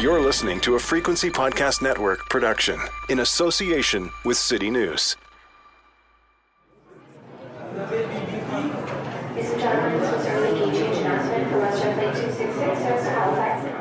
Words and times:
You're 0.00 0.20
listening 0.20 0.60
to 0.60 0.76
a 0.76 0.78
Frequency 0.78 1.28
Podcast 1.28 1.82
Network 1.82 2.30
production 2.30 2.78
in 3.08 3.18
association 3.18 4.12
with 4.24 4.36
City 4.36 4.70
News. 4.70 5.16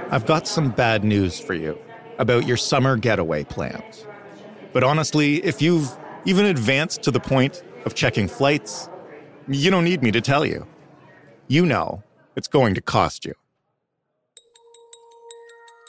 I've 0.10 0.26
got 0.26 0.48
some 0.48 0.72
bad 0.72 1.04
news 1.04 1.40
for 1.40 1.54
you 1.54 1.78
about 2.18 2.48
your 2.48 2.58
summer 2.58 2.98
getaway 2.98 3.44
plans. 3.44 4.08
But 4.74 4.84
honestly, 4.84 5.36
if 5.46 5.62
you've 5.62 5.96
even 6.26 6.48
advanced 6.48 7.04
to 7.04 7.12
the 7.12 7.20
point 7.20 7.62
of 7.86 7.94
checking 7.94 8.28
flights, 8.28 8.90
you 9.48 9.70
don't 9.70 9.84
need 9.84 10.02
me 10.02 10.10
to 10.10 10.22
tell 10.22 10.48
you. 10.48 10.66
You 11.48 11.68
know 11.68 12.02
it's 12.36 12.48
going 12.48 12.74
to 12.74 12.82
cost 12.82 13.24
you. 13.24 13.36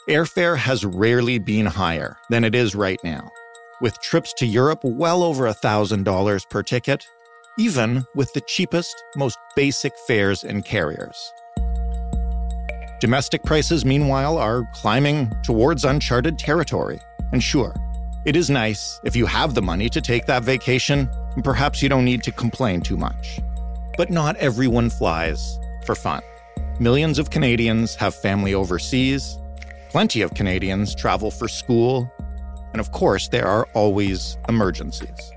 Airfare 0.09 0.57
has 0.57 0.83
rarely 0.83 1.37
been 1.37 1.67
higher 1.67 2.17
than 2.31 2.43
it 2.43 2.55
is 2.55 2.73
right 2.73 2.99
now, 3.03 3.31
with 3.79 4.01
trips 4.01 4.33
to 4.39 4.45
Europe 4.47 4.79
well 4.83 5.21
over 5.21 5.43
$1,000 5.43 6.49
per 6.49 6.63
ticket, 6.63 7.05
even 7.59 8.03
with 8.15 8.33
the 8.33 8.41
cheapest, 8.41 9.03
most 9.15 9.37
basic 9.55 9.93
fares 10.07 10.43
and 10.43 10.65
carriers. 10.65 11.31
Domestic 12.99 13.43
prices, 13.43 13.85
meanwhile, 13.85 14.39
are 14.39 14.67
climbing 14.73 15.31
towards 15.43 15.85
uncharted 15.85 16.39
territory. 16.39 16.99
And 17.31 17.43
sure, 17.43 17.75
it 18.25 18.35
is 18.35 18.49
nice 18.49 18.99
if 19.03 19.15
you 19.15 19.27
have 19.27 19.53
the 19.53 19.61
money 19.61 19.89
to 19.89 20.01
take 20.01 20.25
that 20.25 20.43
vacation, 20.43 21.07
and 21.35 21.43
perhaps 21.43 21.83
you 21.83 21.89
don't 21.89 22.03
need 22.03 22.23
to 22.23 22.31
complain 22.31 22.81
too 22.81 22.97
much. 22.97 23.39
But 23.95 24.09
not 24.09 24.37
everyone 24.37 24.89
flies 24.89 25.59
for 25.85 25.93
fun. 25.93 26.23
Millions 26.79 27.19
of 27.19 27.29
Canadians 27.29 27.93
have 27.93 28.15
family 28.15 28.55
overseas, 28.55 29.37
Plenty 29.89 30.21
of 30.21 30.35
Canadians 30.35 30.93
travel 30.93 31.31
for 31.31 31.47
school, 31.47 32.11
and 32.73 32.79
of 32.79 32.91
course, 32.91 33.27
there 33.27 33.47
are 33.47 33.67
always 33.73 34.37
emergencies. 34.47 35.31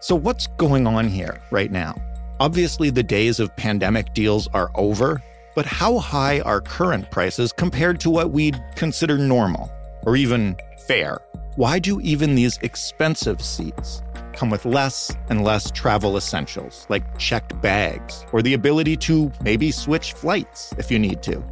So, 0.00 0.14
what's 0.14 0.46
going 0.58 0.86
on 0.86 1.08
here 1.08 1.40
right 1.50 1.72
now? 1.72 1.96
Obviously, 2.38 2.90
the 2.90 3.02
days 3.02 3.40
of 3.40 3.56
pandemic 3.56 4.12
deals 4.12 4.46
are 4.48 4.70
over, 4.74 5.22
but 5.54 5.64
how 5.64 5.98
high 5.98 6.40
are 6.40 6.60
current 6.60 7.10
prices 7.10 7.50
compared 7.50 7.98
to 8.00 8.10
what 8.10 8.30
we'd 8.30 8.62
consider 8.74 9.16
normal 9.16 9.72
or 10.02 10.16
even 10.16 10.54
fair? 10.86 11.22
Why 11.56 11.78
do 11.78 11.98
even 12.02 12.34
these 12.34 12.58
expensive 12.58 13.40
seats 13.40 14.02
come 14.34 14.50
with 14.50 14.66
less 14.66 15.16
and 15.30 15.44
less 15.44 15.70
travel 15.70 16.18
essentials 16.18 16.84
like 16.90 17.18
checked 17.18 17.58
bags 17.62 18.26
or 18.32 18.42
the 18.42 18.52
ability 18.52 18.98
to 18.98 19.32
maybe 19.42 19.70
switch 19.70 20.12
flights 20.12 20.74
if 20.76 20.90
you 20.90 20.98
need 20.98 21.22
to? 21.22 21.42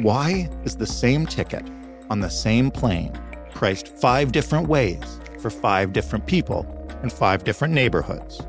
Why 0.00 0.48
is 0.64 0.76
the 0.76 0.86
same 0.86 1.26
ticket 1.26 1.68
on 2.08 2.20
the 2.20 2.28
same 2.28 2.70
plane 2.70 3.12
priced 3.52 3.88
five 3.88 4.30
different 4.30 4.68
ways 4.68 5.02
for 5.40 5.50
five 5.50 5.92
different 5.92 6.24
people 6.24 6.64
in 7.02 7.10
five 7.10 7.42
different 7.42 7.74
neighborhoods? 7.74 8.40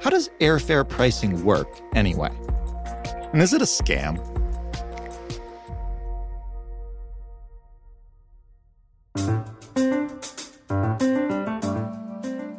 How 0.00 0.10
does 0.10 0.28
airfare 0.40 0.88
pricing 0.88 1.44
work 1.44 1.68
anyway? 1.94 2.32
And 3.32 3.40
is 3.40 3.52
it 3.52 3.62
a 3.62 3.66
scam? 3.66 4.18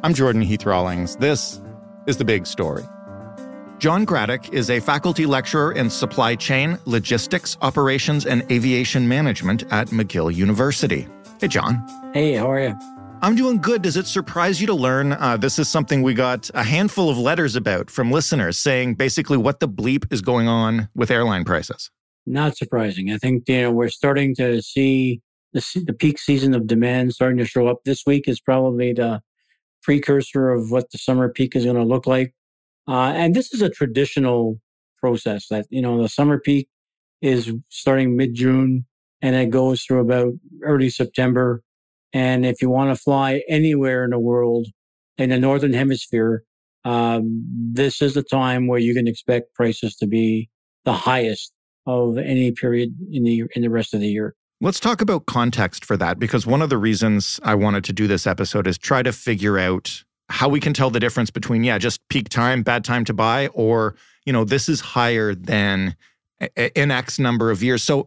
I'm 0.02 0.14
Jordan 0.14 0.40
Heath 0.40 0.64
Rawlings. 0.64 1.16
This 1.16 1.60
is 2.06 2.16
the 2.16 2.24
big 2.24 2.46
story. 2.46 2.84
John 3.82 4.06
Gradek 4.06 4.52
is 4.52 4.70
a 4.70 4.78
faculty 4.78 5.26
lecturer 5.26 5.72
in 5.72 5.90
supply 5.90 6.36
chain, 6.36 6.78
logistics, 6.84 7.56
operations, 7.62 8.26
and 8.26 8.48
aviation 8.48 9.08
management 9.08 9.64
at 9.72 9.88
McGill 9.88 10.32
University. 10.32 11.08
Hey, 11.40 11.48
John. 11.48 11.84
Hey, 12.14 12.34
how 12.34 12.48
are 12.48 12.60
you? 12.60 12.76
I'm 13.22 13.34
doing 13.34 13.60
good. 13.60 13.82
Does 13.82 13.96
it 13.96 14.06
surprise 14.06 14.60
you 14.60 14.68
to 14.68 14.72
learn 14.72 15.14
uh, 15.14 15.36
this 15.36 15.58
is 15.58 15.68
something 15.68 16.02
we 16.02 16.14
got 16.14 16.48
a 16.54 16.62
handful 16.62 17.10
of 17.10 17.18
letters 17.18 17.56
about 17.56 17.90
from 17.90 18.12
listeners 18.12 18.56
saying 18.56 18.94
basically 18.94 19.36
what 19.36 19.58
the 19.58 19.68
bleep 19.68 20.12
is 20.12 20.20
going 20.20 20.46
on 20.46 20.88
with 20.94 21.10
airline 21.10 21.44
prices? 21.44 21.90
Not 22.24 22.56
surprising. 22.56 23.10
I 23.10 23.18
think 23.18 23.48
you 23.48 23.62
know 23.62 23.72
we're 23.72 23.88
starting 23.88 24.36
to 24.36 24.62
see 24.62 25.22
the, 25.54 25.82
the 25.84 25.92
peak 25.92 26.20
season 26.20 26.54
of 26.54 26.68
demand 26.68 27.14
starting 27.14 27.38
to 27.38 27.44
show 27.44 27.66
up. 27.66 27.80
This 27.84 28.04
week 28.06 28.28
is 28.28 28.40
probably 28.40 28.92
the 28.92 29.22
precursor 29.82 30.50
of 30.50 30.70
what 30.70 30.92
the 30.92 30.98
summer 30.98 31.28
peak 31.28 31.56
is 31.56 31.64
going 31.64 31.74
to 31.74 31.82
look 31.82 32.06
like. 32.06 32.32
Uh, 32.88 33.12
and 33.14 33.34
this 33.34 33.52
is 33.52 33.62
a 33.62 33.70
traditional 33.70 34.60
process 34.98 35.48
that, 35.48 35.66
you 35.70 35.82
know, 35.82 36.00
the 36.00 36.08
summer 36.08 36.38
peak 36.38 36.68
is 37.20 37.52
starting 37.68 38.16
mid 38.16 38.34
June 38.34 38.86
and 39.20 39.36
it 39.36 39.50
goes 39.50 39.82
through 39.82 40.00
about 40.00 40.32
early 40.62 40.90
September. 40.90 41.62
And 42.12 42.44
if 42.44 42.60
you 42.60 42.68
want 42.68 42.94
to 42.94 43.00
fly 43.00 43.42
anywhere 43.48 44.04
in 44.04 44.10
the 44.10 44.18
world 44.18 44.66
in 45.16 45.30
the 45.30 45.38
Northern 45.38 45.72
Hemisphere, 45.72 46.44
um, 46.84 47.44
this 47.72 48.02
is 48.02 48.14
the 48.14 48.22
time 48.22 48.66
where 48.66 48.80
you 48.80 48.94
can 48.94 49.06
expect 49.06 49.54
prices 49.54 49.96
to 49.96 50.06
be 50.06 50.50
the 50.84 50.92
highest 50.92 51.52
of 51.86 52.18
any 52.18 52.50
period 52.52 52.94
in 53.10 53.22
the 53.24 53.44
in 53.54 53.62
the 53.62 53.70
rest 53.70 53.94
of 53.94 54.00
the 54.00 54.08
year. 54.08 54.34
Let's 54.60 54.78
talk 54.78 55.00
about 55.00 55.26
context 55.26 55.84
for 55.84 55.96
that 55.96 56.18
because 56.18 56.46
one 56.46 56.62
of 56.62 56.70
the 56.70 56.78
reasons 56.78 57.40
I 57.42 57.54
wanted 57.54 57.82
to 57.84 57.92
do 57.92 58.06
this 58.06 58.26
episode 58.26 58.66
is 58.66 58.78
try 58.78 59.02
to 59.02 59.12
figure 59.12 59.58
out 59.58 60.04
how 60.32 60.48
we 60.48 60.60
can 60.60 60.72
tell 60.72 60.88
the 60.88 60.98
difference 60.98 61.30
between 61.30 61.62
yeah 61.62 61.78
just 61.78 62.00
peak 62.08 62.28
time 62.28 62.62
bad 62.62 62.84
time 62.84 63.04
to 63.04 63.12
buy 63.12 63.48
or 63.48 63.94
you 64.24 64.32
know 64.32 64.44
this 64.44 64.68
is 64.68 64.80
higher 64.80 65.34
than 65.34 65.94
an 66.56 66.90
x 66.90 67.18
number 67.18 67.50
of 67.50 67.62
years. 67.62 67.82
So 67.82 68.06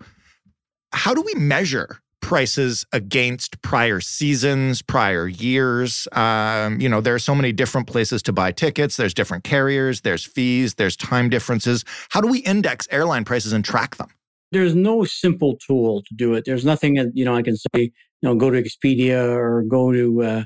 how 0.92 1.14
do 1.14 1.22
we 1.22 1.34
measure 1.36 2.00
prices 2.22 2.86
against 2.92 3.62
prior 3.62 4.02
seasons 4.02 4.82
prior 4.82 5.28
years? 5.28 6.08
Um, 6.12 6.80
you 6.82 6.90
know 6.90 7.02
there 7.02 7.16
are 7.16 7.20
so 7.20 7.36
many 7.36 7.52
different 7.52 7.88
places 7.88 8.22
to 8.24 8.34
buy 8.34 8.52
tickets. 8.52 8.98
There's 8.98 9.14
different 9.14 9.44
carriers. 9.44 10.02
There's 10.02 10.26
fees. 10.26 10.76
There's 10.76 10.96
time 10.98 11.30
differences. 11.30 11.86
How 12.10 12.22
do 12.22 12.28
we 12.28 12.40
index 12.40 12.88
airline 12.92 13.26
prices 13.26 13.54
and 13.54 13.64
track 13.64 13.98
them? 13.98 14.10
There's 14.52 14.76
no 14.76 15.04
simple 15.04 15.58
tool 15.58 16.02
to 16.04 16.16
do 16.16 16.34
it. 16.34 16.46
There's 16.46 16.66
nothing 16.66 16.96
that 16.96 17.12
you 17.14 17.26
know 17.26 17.36
i 17.36 17.42
can 17.42 17.56
say 17.56 17.82
you 17.82 17.92
know 18.24 18.36
go 18.36 18.50
to 18.50 18.62
expedia 18.62 19.22
or 19.24 19.64
go 19.64 19.92
to 19.92 20.24
uh, 20.24 20.44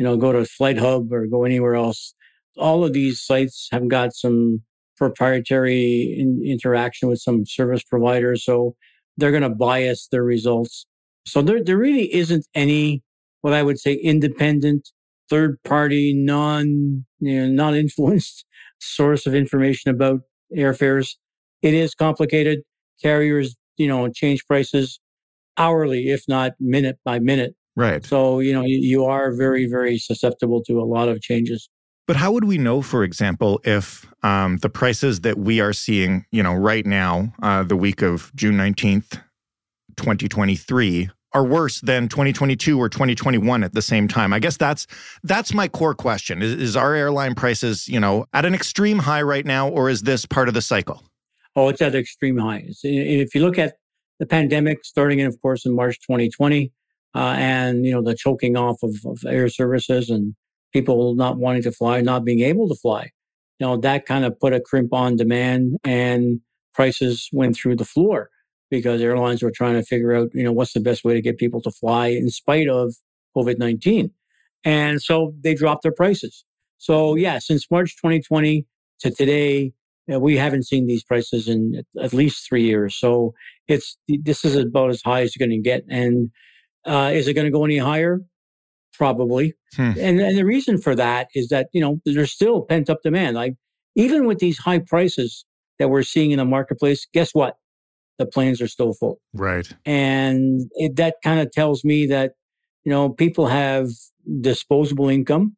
you 0.00 0.04
know, 0.04 0.16
go 0.16 0.32
to 0.32 0.38
FlightHub 0.38 1.12
or 1.12 1.26
go 1.26 1.44
anywhere 1.44 1.74
else. 1.74 2.14
All 2.56 2.84
of 2.84 2.94
these 2.94 3.20
sites 3.20 3.68
have 3.70 3.86
got 3.86 4.14
some 4.14 4.62
proprietary 4.96 6.16
in, 6.18 6.40
interaction 6.42 7.10
with 7.10 7.18
some 7.18 7.44
service 7.44 7.82
providers. 7.82 8.42
So 8.42 8.76
they're 9.18 9.30
going 9.30 9.42
to 9.42 9.50
bias 9.50 10.08
their 10.10 10.24
results. 10.24 10.86
So 11.26 11.42
there, 11.42 11.62
there 11.62 11.76
really 11.76 12.14
isn't 12.14 12.46
any, 12.54 13.02
what 13.42 13.52
I 13.52 13.62
would 13.62 13.78
say, 13.78 13.92
independent, 13.92 14.88
third 15.28 15.62
party, 15.64 16.14
non, 16.14 17.04
you 17.18 17.38
know, 17.38 17.48
non 17.48 17.74
influenced 17.74 18.46
source 18.80 19.26
of 19.26 19.34
information 19.34 19.90
about 19.90 20.20
airfares. 20.56 21.16
It 21.60 21.74
is 21.74 21.94
complicated. 21.94 22.60
Carriers, 23.02 23.54
you 23.76 23.86
know, 23.86 24.08
change 24.08 24.46
prices 24.46 24.98
hourly, 25.58 26.08
if 26.08 26.24
not 26.26 26.52
minute 26.58 26.98
by 27.04 27.18
minute. 27.18 27.54
Right. 27.76 28.04
So, 28.04 28.40
you 28.40 28.52
know, 28.52 28.62
you 28.64 29.04
are 29.04 29.32
very, 29.32 29.66
very 29.66 29.98
susceptible 29.98 30.62
to 30.64 30.80
a 30.80 30.84
lot 30.84 31.08
of 31.08 31.20
changes. 31.22 31.68
But 32.06 32.16
how 32.16 32.32
would 32.32 32.44
we 32.44 32.58
know, 32.58 32.82
for 32.82 33.04
example, 33.04 33.60
if 33.62 34.04
um, 34.24 34.58
the 34.58 34.68
prices 34.68 35.20
that 35.20 35.38
we 35.38 35.60
are 35.60 35.72
seeing, 35.72 36.26
you 36.32 36.42
know, 36.42 36.54
right 36.54 36.84
now, 36.84 37.32
uh, 37.42 37.62
the 37.62 37.76
week 37.76 38.02
of 38.02 38.32
June 38.34 38.56
19th, 38.56 39.20
2023, 39.96 41.08
are 41.32 41.44
worse 41.44 41.80
than 41.82 42.08
2022 42.08 42.78
or 42.78 42.88
2021 42.88 43.62
at 43.62 43.74
the 43.74 43.82
same 43.82 44.08
time? 44.08 44.32
I 44.32 44.40
guess 44.40 44.56
that's 44.56 44.86
that's 45.22 45.54
my 45.54 45.68
core 45.68 45.94
question. 45.94 46.42
Is, 46.42 46.54
is 46.54 46.76
our 46.76 46.94
airline 46.94 47.34
prices, 47.36 47.88
you 47.88 48.00
know, 48.00 48.26
at 48.32 48.44
an 48.44 48.54
extreme 48.54 48.98
high 48.98 49.22
right 49.22 49.46
now, 49.46 49.68
or 49.68 49.88
is 49.88 50.02
this 50.02 50.26
part 50.26 50.48
of 50.48 50.54
the 50.54 50.62
cycle? 50.62 51.04
Oh, 51.54 51.68
it's 51.68 51.80
at 51.80 51.94
extreme 51.94 52.38
highs. 52.38 52.80
If 52.82 53.34
you 53.34 53.42
look 53.42 53.58
at 53.58 53.74
the 54.18 54.26
pandemic 54.26 54.84
starting 54.84 55.20
in, 55.20 55.26
of 55.26 55.40
course, 55.40 55.64
in 55.64 55.74
March 55.74 56.00
2020, 56.00 56.72
uh, 57.14 57.34
and 57.36 57.84
you 57.84 57.92
know 57.92 58.02
the 58.02 58.14
choking 58.14 58.56
off 58.56 58.82
of, 58.82 58.94
of, 59.04 59.18
air 59.26 59.48
services 59.48 60.10
and 60.10 60.34
people 60.72 61.14
not 61.14 61.38
wanting 61.38 61.62
to 61.62 61.72
fly, 61.72 62.00
not 62.00 62.24
being 62.24 62.40
able 62.40 62.68
to 62.68 62.74
fly. 62.74 63.10
You 63.58 63.66
know 63.66 63.76
that 63.78 64.06
kind 64.06 64.24
of 64.24 64.38
put 64.38 64.52
a 64.52 64.60
crimp 64.60 64.92
on 64.92 65.16
demand, 65.16 65.78
and 65.84 66.40
prices 66.74 67.28
went 67.32 67.56
through 67.56 67.76
the 67.76 67.84
floor 67.84 68.30
because 68.70 69.00
airlines 69.00 69.42
were 69.42 69.50
trying 69.50 69.74
to 69.74 69.82
figure 69.82 70.14
out 70.14 70.28
you 70.32 70.44
know 70.44 70.52
what's 70.52 70.72
the 70.72 70.80
best 70.80 71.04
way 71.04 71.14
to 71.14 71.22
get 71.22 71.38
people 71.38 71.60
to 71.62 71.70
fly 71.70 72.08
in 72.08 72.30
spite 72.30 72.68
of 72.68 72.94
COVID 73.36 73.58
nineteen, 73.58 74.12
and 74.64 75.02
so 75.02 75.34
they 75.42 75.54
dropped 75.54 75.82
their 75.82 75.92
prices. 75.92 76.44
So 76.78 77.14
yeah, 77.14 77.38
since 77.38 77.70
March 77.70 77.94
2020 77.96 78.64
to 79.00 79.10
today, 79.10 79.72
uh, 80.12 80.18
we 80.18 80.36
haven't 80.36 80.66
seen 80.66 80.86
these 80.86 81.04
prices 81.04 81.46
in 81.46 81.84
at 82.00 82.14
least 82.14 82.48
three 82.48 82.62
years. 82.62 82.96
So 82.96 83.34
it's 83.68 83.98
this 84.08 84.44
is 84.44 84.56
about 84.56 84.88
as 84.90 85.02
high 85.02 85.20
as 85.20 85.36
you're 85.36 85.46
going 85.46 85.62
to 85.62 85.62
get, 85.62 85.84
and 85.90 86.30
uh, 86.86 87.10
is 87.12 87.28
it 87.28 87.34
going 87.34 87.46
to 87.46 87.50
go 87.50 87.64
any 87.64 87.78
higher? 87.78 88.20
Probably. 88.94 89.54
Hmm. 89.76 89.92
And, 89.98 90.20
and 90.20 90.36
the 90.36 90.44
reason 90.44 90.78
for 90.78 90.94
that 90.94 91.28
is 91.34 91.48
that, 91.48 91.68
you 91.72 91.80
know, 91.80 92.00
there's 92.04 92.32
still 92.32 92.62
pent 92.62 92.90
up 92.90 93.02
demand. 93.02 93.36
Like 93.36 93.54
even 93.94 94.26
with 94.26 94.38
these 94.38 94.58
high 94.58 94.80
prices 94.80 95.44
that 95.78 95.88
we're 95.88 96.02
seeing 96.02 96.30
in 96.32 96.38
the 96.38 96.44
marketplace, 96.44 97.06
guess 97.12 97.34
what? 97.34 97.56
the 98.20 98.26
planes 98.26 98.60
are 98.60 98.68
still 98.68 98.92
full. 98.92 99.18
Right. 99.32 99.66
And 99.86 100.70
it, 100.74 100.96
that 100.96 101.16
kind 101.24 101.40
of 101.40 101.50
tells 101.50 101.84
me 101.84 102.06
that, 102.08 102.34
you 102.84 102.90
know, 102.92 103.08
people 103.08 103.46
have 103.46 103.88
disposable 104.42 105.08
income. 105.08 105.56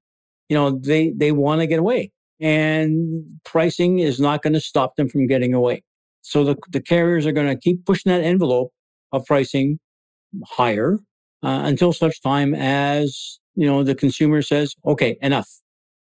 You 0.49 0.57
know, 0.57 0.71
they, 0.71 1.13
they 1.17 1.33
want 1.33 1.61
to 1.61 1.67
get 1.67 1.81
away 1.81 2.13
and 2.41 3.25
pricing 3.45 3.99
is 3.99 4.21
not 4.21 4.43
going 4.43 4.53
to 4.53 4.61
stop 4.61 4.95
them 4.97 5.09
from 5.09 5.27
getting 5.27 5.53
away. 5.53 5.83
So 6.23 6.45
the, 6.45 6.57
the 6.71 6.81
carriers 6.81 7.27
are 7.27 7.33
going 7.33 7.49
to 7.49 7.57
keep 7.57 7.85
pushing 7.85 8.13
that 8.13 8.23
envelope 8.23 8.73
of 9.11 9.27
pricing 9.27 9.81
higher 10.47 10.99
uh, 11.43 11.63
until 11.65 11.93
such 11.93 12.23
time 12.23 12.55
as, 12.55 13.41
you 13.55 13.67
know, 13.67 13.83
the 13.83 13.95
consumer 13.95 14.43
says, 14.43 14.75
okay, 14.87 15.19
enough. 15.21 15.49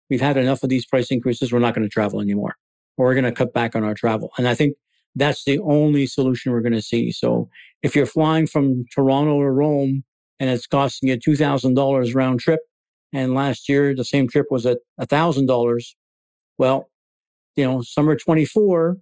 We've 0.09 0.21
had 0.21 0.37
enough 0.37 0.63
of 0.63 0.69
these 0.69 0.87
price 0.87 1.11
increases. 1.11 1.53
We're 1.53 1.59
not 1.59 1.75
going 1.75 1.87
to 1.87 1.93
travel 1.93 2.21
anymore. 2.21 2.57
Or 2.97 3.07
we're 3.07 3.15
going 3.15 3.25
to 3.25 3.33
cut 3.33 3.53
back 3.53 3.75
on 3.77 3.85
our 3.85 3.95
travel. 3.95 4.31
And 4.39 4.49
I 4.49 4.55
think 4.55 4.77
that's 5.15 5.45
the 5.45 5.59
only 5.61 6.07
solution 6.07 6.53
we're 6.53 6.61
going 6.61 6.73
to 6.73 6.83
see. 6.83 7.11
So 7.11 7.49
if 7.83 7.97
you're 7.97 8.07
flying 8.07 8.47
from 8.47 8.85
Toronto 8.95 9.41
to 9.41 9.51
Rome 9.51 10.05
and 10.39 10.51
it's 10.51 10.67
costing 10.67 11.09
you 11.09 11.17
$2,000 11.17 12.15
round 12.15 12.41
trip, 12.41 12.61
and 13.13 13.35
last 13.35 13.69
year 13.69 13.95
the 13.95 14.05
same 14.05 14.29
trip 14.29 14.47
was 14.51 14.67
at 14.67 14.79
$1,000, 15.01 15.95
well, 16.59 16.91
you 17.57 17.65
know, 17.65 17.83
summer 17.83 18.17
24 18.17 18.99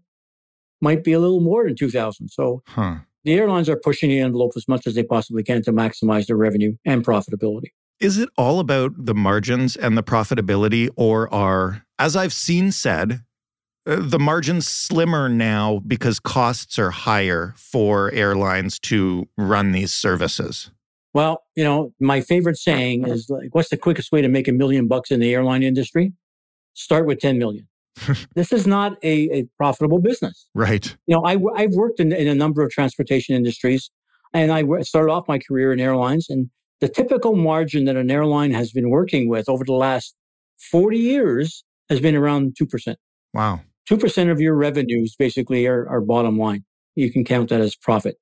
might 0.81 1.03
be 1.03 1.13
a 1.13 1.19
little 1.19 1.41
more 1.41 1.65
than 1.65 1.77
2000. 1.77 2.29
So 2.29 2.63
huh. 2.67 2.97
The 3.25 3.35
airlines 3.35 3.69
are 3.69 3.77
pushing 3.77 4.11
the 4.11 4.21
envelope 4.21 4.53
as 4.57 4.69
much 4.69 4.87
as 4.87 4.95
they 4.95 5.03
possibly 5.03 5.43
can 5.43 5.63
to 5.63 5.73
maximize 5.73 6.27
their 6.27 6.37
revenue 6.37 6.77
and 6.85 7.05
profitability. 7.05 7.73
Is 8.01 8.19
it 8.19 8.29
all 8.37 8.61
about 8.61 8.93
the 8.97 9.15
margins 9.15 9.77
and 9.77 9.97
the 9.97 10.03
profitability, 10.03 10.91
or 10.97 11.33
are, 11.33 11.85
as 11.99 12.17
I've 12.17 12.33
seen 12.33 12.73
said, 12.73 13.23
uh, 13.87 13.97
the 14.01 14.19
margins 14.19 14.67
slimmer 14.69 15.29
now 15.29 15.81
because 15.87 16.19
costs 16.19 16.79
are 16.79 16.91
higher 16.91 17.55
for 17.57 18.11
airlines 18.13 18.79
to 18.81 19.29
run 19.37 19.73
these 19.73 19.93
services? 19.93 20.71
Well, 21.13 21.45
you 21.55 21.63
know, 21.63 21.93
my 22.01 22.21
favorite 22.21 22.57
saying 22.57 23.07
is 23.07 23.31
like, 23.31 23.55
what's 23.55 23.69
the 23.69 23.77
quickest 23.77 24.11
way 24.11 24.21
to 24.21 24.29
make 24.29 24.49
a 24.49 24.53
million 24.53 24.89
bucks 24.89 25.11
in 25.11 25.21
the 25.21 25.33
airline 25.33 25.63
industry? 25.63 26.13
Start 26.73 27.07
with 27.07 27.21
10 27.21 27.39
million. 27.39 27.69
this 28.35 28.53
is 28.53 28.67
not 28.67 28.97
a, 29.03 29.31
a, 29.31 29.49
profitable 29.57 30.01
business. 30.01 30.49
Right. 30.55 30.97
You 31.07 31.17
know, 31.17 31.25
I, 31.25 31.39
I've 31.55 31.73
worked 31.73 32.01
in, 32.01 32.13
in 32.13 32.27
a 32.27 32.35
number 32.35 32.63
of 32.63 32.71
transportation 32.71 33.35
industries 33.35 33.91
and 34.33 34.51
I 34.53 34.65
started 34.81 35.13
off 35.13 35.29
my 35.29 35.39
career 35.39 35.73
in 35.73 35.81
airlines 35.81 36.27
and 36.29 36.51
the 36.81 36.89
typical 36.89 37.37
margin 37.37 37.85
that 37.85 37.97
an 37.97 38.11
airline 38.11 38.53
has 38.53 38.73
been 38.73 38.91
working 38.91 39.29
with 39.29 39.49
over 39.49 39.65
the 39.65 39.73
last 39.73 40.15
40 40.71 40.99
years 40.99 41.65
has 41.89 42.01
been 42.01 42.17
around 42.17 42.57
2%. 42.61 42.97
Wow. 43.33 43.61
2% 43.89 44.31
of 44.31 44.41
your 44.41 44.55
revenues 44.55 45.15
basically 45.17 45.67
are, 45.67 45.89
are 45.89 46.01
bottom 46.01 46.39
line. 46.39 46.65
You 46.95 47.13
can 47.13 47.25
count 47.25 47.51
that 47.51 47.61
as 47.61 47.77
profit. 47.77 48.17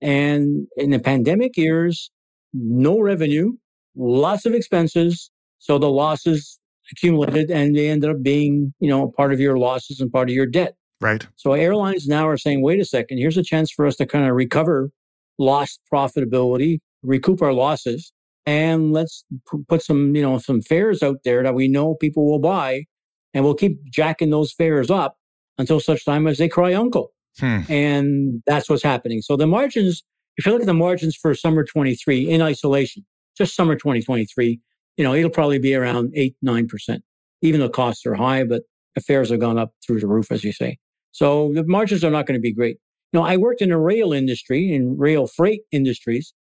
And 0.00 0.66
in 0.76 0.90
the 0.90 0.98
pandemic 0.98 1.56
years, 1.56 2.10
no 2.52 3.00
revenue, 3.00 3.52
lots 3.96 4.46
of 4.46 4.54
expenses. 4.54 5.30
So 5.58 5.78
the 5.78 5.90
losses 5.90 6.59
accumulated 6.92 7.50
and 7.50 7.76
they 7.76 7.88
ended 7.88 8.10
up 8.10 8.22
being, 8.22 8.74
you 8.80 8.88
know, 8.88 9.12
part 9.16 9.32
of 9.32 9.40
your 9.40 9.58
losses 9.58 10.00
and 10.00 10.10
part 10.10 10.28
of 10.28 10.34
your 10.34 10.46
debt. 10.46 10.74
Right. 11.00 11.26
So 11.36 11.52
airlines 11.52 12.06
now 12.06 12.28
are 12.28 12.36
saying, 12.36 12.62
wait 12.62 12.80
a 12.80 12.84
second, 12.84 13.18
here's 13.18 13.38
a 13.38 13.42
chance 13.42 13.70
for 13.70 13.86
us 13.86 13.96
to 13.96 14.06
kind 14.06 14.28
of 14.28 14.34
recover 14.34 14.90
lost 15.38 15.80
profitability, 15.92 16.80
recoup 17.02 17.40
our 17.40 17.54
losses, 17.54 18.12
and 18.46 18.92
let's 18.92 19.24
p- 19.50 19.58
put 19.68 19.82
some, 19.82 20.14
you 20.14 20.22
know, 20.22 20.38
some 20.38 20.60
fares 20.60 21.02
out 21.02 21.18
there 21.24 21.42
that 21.42 21.54
we 21.54 21.66
know 21.66 21.94
people 21.94 22.30
will 22.30 22.38
buy 22.38 22.84
and 23.32 23.44
we'll 23.44 23.54
keep 23.54 23.82
jacking 23.90 24.30
those 24.30 24.52
fares 24.52 24.90
up 24.90 25.16
until 25.58 25.80
such 25.80 26.04
time 26.04 26.26
as 26.26 26.38
they 26.38 26.48
cry 26.48 26.74
uncle. 26.74 27.12
Hmm. 27.38 27.60
And 27.68 28.42
that's 28.46 28.68
what's 28.68 28.82
happening. 28.82 29.22
So 29.22 29.36
the 29.36 29.46
margins, 29.46 30.02
if 30.36 30.46
you 30.46 30.52
look 30.52 30.62
at 30.62 30.66
the 30.66 30.74
margins 30.74 31.16
for 31.16 31.34
summer 31.34 31.64
23 31.64 32.28
in 32.28 32.42
isolation, 32.42 33.06
just 33.36 33.54
summer 33.54 33.74
2023, 33.74 34.60
you 34.96 35.04
know, 35.04 35.14
it'll 35.14 35.30
probably 35.30 35.58
be 35.58 35.74
around 35.74 36.12
eight, 36.14 36.36
9%, 36.44 37.00
even 37.42 37.60
though 37.60 37.68
costs 37.68 38.04
are 38.06 38.14
high, 38.14 38.44
but 38.44 38.62
fares 39.06 39.30
have 39.30 39.40
gone 39.40 39.58
up 39.58 39.72
through 39.84 40.00
the 40.00 40.06
roof, 40.06 40.30
as 40.30 40.44
you 40.44 40.52
say. 40.52 40.78
So 41.12 41.52
the 41.54 41.64
margins 41.64 42.04
are 42.04 42.10
not 42.10 42.26
going 42.26 42.38
to 42.38 42.42
be 42.42 42.52
great. 42.52 42.76
You 43.12 43.20
know, 43.20 43.26
I 43.26 43.36
worked 43.36 43.62
in 43.62 43.70
the 43.70 43.78
rail 43.78 44.12
industry, 44.12 44.72
in 44.72 44.96
rail 44.98 45.26
freight 45.26 45.62
industries, 45.72 46.32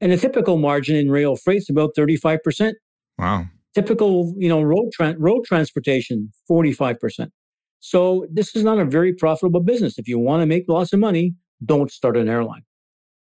and 0.00 0.12
a 0.12 0.16
typical 0.16 0.56
margin 0.56 0.96
in 0.96 1.10
rail 1.10 1.36
freight 1.36 1.58
is 1.58 1.70
about 1.70 1.90
35%. 1.96 2.74
Wow. 3.18 3.46
Typical, 3.74 4.32
you 4.36 4.48
know, 4.48 4.62
road 4.62 4.90
tra- 4.92 5.16
road 5.18 5.44
transportation, 5.44 6.32
45%. 6.50 7.30
So 7.80 8.26
this 8.32 8.56
is 8.56 8.64
not 8.64 8.78
a 8.78 8.84
very 8.84 9.12
profitable 9.12 9.60
business. 9.60 9.98
If 9.98 10.08
you 10.08 10.18
want 10.18 10.40
to 10.40 10.46
make 10.46 10.64
lots 10.68 10.92
of 10.92 11.00
money, 11.00 11.34
don't 11.64 11.90
start 11.90 12.16
an 12.16 12.28
airline. 12.28 12.62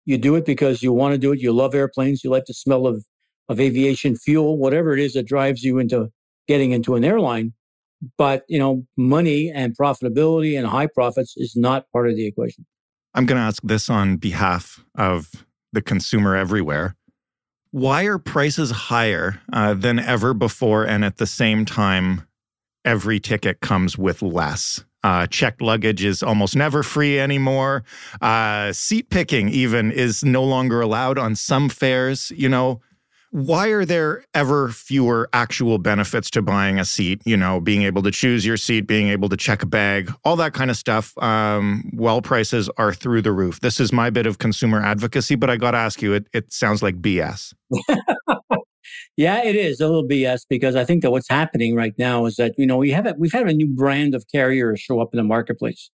You 0.04 0.18
do 0.18 0.36
it 0.36 0.44
because 0.44 0.82
you 0.82 0.92
want 0.92 1.12
to 1.12 1.18
do 1.18 1.32
it. 1.32 1.40
You 1.40 1.52
love 1.52 1.74
airplanes. 1.74 2.22
You 2.22 2.30
like 2.30 2.44
the 2.44 2.54
smell 2.54 2.86
of, 2.86 3.04
of 3.48 3.60
aviation 3.60 4.16
fuel, 4.16 4.58
whatever 4.58 4.92
it 4.92 5.00
is 5.00 5.14
that 5.14 5.26
drives 5.26 5.62
you 5.62 5.78
into 5.78 6.08
getting 6.48 6.72
into 6.72 6.94
an 6.94 7.04
airline. 7.04 7.52
But, 8.18 8.44
you 8.48 8.58
know, 8.58 8.86
money 8.96 9.50
and 9.50 9.76
profitability 9.76 10.58
and 10.58 10.66
high 10.66 10.86
profits 10.86 11.34
is 11.36 11.56
not 11.56 11.90
part 11.92 12.08
of 12.08 12.16
the 12.16 12.26
equation. 12.26 12.66
I'm 13.14 13.24
going 13.24 13.38
to 13.38 13.42
ask 13.42 13.62
this 13.62 13.88
on 13.88 14.16
behalf 14.16 14.84
of 14.94 15.30
the 15.72 15.80
consumer 15.80 16.36
everywhere. 16.36 16.94
Why 17.70 18.04
are 18.04 18.18
prices 18.18 18.70
higher 18.70 19.40
uh, 19.52 19.74
than 19.74 19.98
ever 19.98 20.34
before? 20.34 20.84
And 20.84 21.04
at 21.04 21.16
the 21.16 21.26
same 21.26 21.64
time, 21.64 22.26
every 22.84 23.18
ticket 23.18 23.60
comes 23.60 23.96
with 23.98 24.22
less. 24.22 24.84
Uh, 25.02 25.26
checked 25.26 25.62
luggage 25.62 26.04
is 26.04 26.22
almost 26.22 26.56
never 26.56 26.82
free 26.82 27.18
anymore. 27.18 27.84
Uh, 28.20 28.72
seat 28.72 29.08
picking, 29.08 29.48
even, 29.48 29.92
is 29.92 30.24
no 30.24 30.42
longer 30.42 30.80
allowed 30.80 31.18
on 31.18 31.36
some 31.36 31.68
fares. 31.68 32.32
You 32.34 32.48
know, 32.48 32.80
why 33.30 33.68
are 33.68 33.84
there 33.84 34.24
ever 34.34 34.68
fewer 34.70 35.28
actual 35.32 35.78
benefits 35.78 36.30
to 36.30 36.42
buying 36.42 36.78
a 36.78 36.84
seat? 36.84 37.20
You 37.24 37.36
know, 37.36 37.60
being 37.60 37.82
able 37.82 38.02
to 38.02 38.10
choose 38.10 38.46
your 38.46 38.56
seat, 38.56 38.86
being 38.86 39.08
able 39.08 39.28
to 39.28 39.36
check 39.36 39.62
a 39.62 39.66
bag, 39.66 40.12
all 40.24 40.36
that 40.36 40.54
kind 40.54 40.70
of 40.70 40.76
stuff. 40.76 41.16
Um, 41.18 41.90
while 41.92 42.22
prices 42.22 42.70
are 42.76 42.94
through 42.94 43.22
the 43.22 43.32
roof. 43.32 43.60
This 43.60 43.80
is 43.80 43.92
my 43.92 44.10
bit 44.10 44.26
of 44.26 44.38
consumer 44.38 44.82
advocacy, 44.82 45.34
but 45.34 45.50
I 45.50 45.56
got 45.56 45.72
to 45.72 45.78
ask 45.78 46.02
you, 46.02 46.14
it, 46.14 46.26
it 46.32 46.52
sounds 46.52 46.82
like 46.82 46.96
BS. 47.00 47.52
yeah, 49.16 49.42
it 49.42 49.56
is 49.56 49.80
a 49.80 49.86
little 49.86 50.06
BS 50.06 50.42
because 50.48 50.76
I 50.76 50.84
think 50.84 51.02
that 51.02 51.10
what's 51.10 51.28
happening 51.28 51.74
right 51.74 51.94
now 51.98 52.26
is 52.26 52.36
that 52.36 52.54
you 52.56 52.66
know 52.66 52.76
we 52.76 52.90
have 52.90 53.06
a, 53.06 53.14
we've 53.18 53.32
had 53.32 53.48
a 53.48 53.52
new 53.52 53.68
brand 53.68 54.14
of 54.14 54.24
carriers 54.32 54.80
show 54.80 55.00
up 55.00 55.10
in 55.12 55.18
the 55.18 55.24
marketplace, 55.24 55.90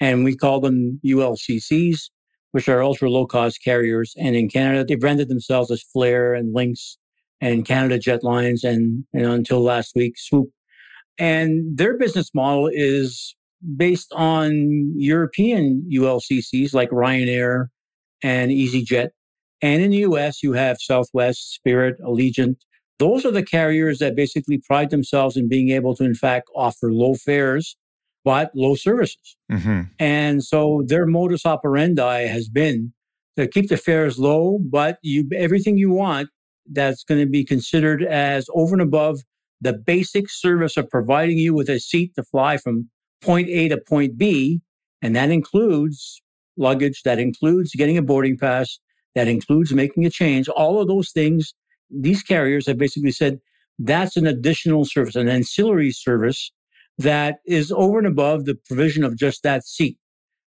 and 0.00 0.24
we 0.24 0.36
call 0.36 0.60
them 0.60 1.00
ULCCs 1.04 2.10
which 2.54 2.68
are 2.68 2.84
ultra 2.84 3.10
low 3.10 3.26
cost 3.26 3.64
carriers. 3.64 4.14
And 4.16 4.36
in 4.36 4.48
Canada, 4.48 4.84
they 4.84 4.94
branded 4.94 5.28
themselves 5.28 5.72
as 5.72 5.82
Flair 5.82 6.34
and 6.34 6.54
Lynx 6.54 6.96
and 7.40 7.66
Canada 7.66 7.98
Jetlines 7.98 8.62
and, 8.62 9.04
and 9.12 9.26
until 9.26 9.60
last 9.60 9.96
week, 9.96 10.14
Swoop. 10.16 10.50
And 11.18 11.76
their 11.76 11.98
business 11.98 12.30
model 12.32 12.70
is 12.72 13.34
based 13.76 14.12
on 14.12 14.92
European 14.94 15.84
ULCCs 15.92 16.72
like 16.72 16.90
Ryanair 16.90 17.70
and 18.22 18.52
EasyJet. 18.52 19.08
And 19.60 19.82
in 19.82 19.90
the 19.90 20.06
US, 20.12 20.40
you 20.40 20.52
have 20.52 20.76
Southwest, 20.78 21.54
Spirit, 21.54 21.96
Allegiant. 22.02 22.54
Those 23.00 23.26
are 23.26 23.32
the 23.32 23.42
carriers 23.42 23.98
that 23.98 24.14
basically 24.14 24.58
pride 24.58 24.90
themselves 24.90 25.36
in 25.36 25.48
being 25.48 25.70
able 25.70 25.96
to, 25.96 26.04
in 26.04 26.14
fact, 26.14 26.48
offer 26.54 26.92
low 26.92 27.14
fares 27.14 27.76
but 28.24 28.50
low 28.54 28.74
services. 28.74 29.36
Mm-hmm. 29.52 29.82
And 29.98 30.42
so 30.42 30.82
their 30.86 31.06
modus 31.06 31.44
operandi 31.44 32.22
has 32.22 32.48
been 32.48 32.92
to 33.36 33.46
keep 33.46 33.68
the 33.68 33.76
fares 33.76 34.18
low, 34.18 34.58
but 34.62 34.98
you 35.02 35.28
everything 35.34 35.76
you 35.76 35.90
want 35.90 36.28
that's 36.70 37.04
going 37.04 37.20
to 37.20 37.28
be 37.28 37.44
considered 37.44 38.02
as 38.02 38.48
over 38.54 38.74
and 38.74 38.82
above 38.82 39.20
the 39.60 39.72
basic 39.72 40.30
service 40.30 40.76
of 40.76 40.88
providing 40.88 41.38
you 41.38 41.54
with 41.54 41.68
a 41.68 41.78
seat 41.78 42.14
to 42.14 42.22
fly 42.22 42.56
from 42.56 42.88
point 43.22 43.48
A 43.48 43.68
to 43.68 43.78
point 43.78 44.16
B. 44.16 44.60
And 45.02 45.14
that 45.14 45.30
includes 45.30 46.22
luggage, 46.56 47.02
that 47.02 47.18
includes 47.18 47.74
getting 47.74 47.98
a 47.98 48.02
boarding 48.02 48.38
pass, 48.38 48.78
that 49.14 49.28
includes 49.28 49.72
making 49.72 50.06
a 50.06 50.10
change. 50.10 50.48
All 50.48 50.80
of 50.80 50.88
those 50.88 51.10
things, 51.10 51.54
these 51.90 52.22
carriers 52.22 52.66
have 52.66 52.78
basically 52.78 53.10
said 53.10 53.40
that's 53.78 54.16
an 54.16 54.26
additional 54.26 54.84
service, 54.84 55.16
an 55.16 55.28
ancillary 55.28 55.90
service 55.90 56.52
that 56.98 57.38
is 57.46 57.72
over 57.72 57.98
and 57.98 58.06
above 58.06 58.44
the 58.44 58.54
provision 58.54 59.04
of 59.04 59.16
just 59.16 59.42
that 59.42 59.66
seat. 59.66 59.98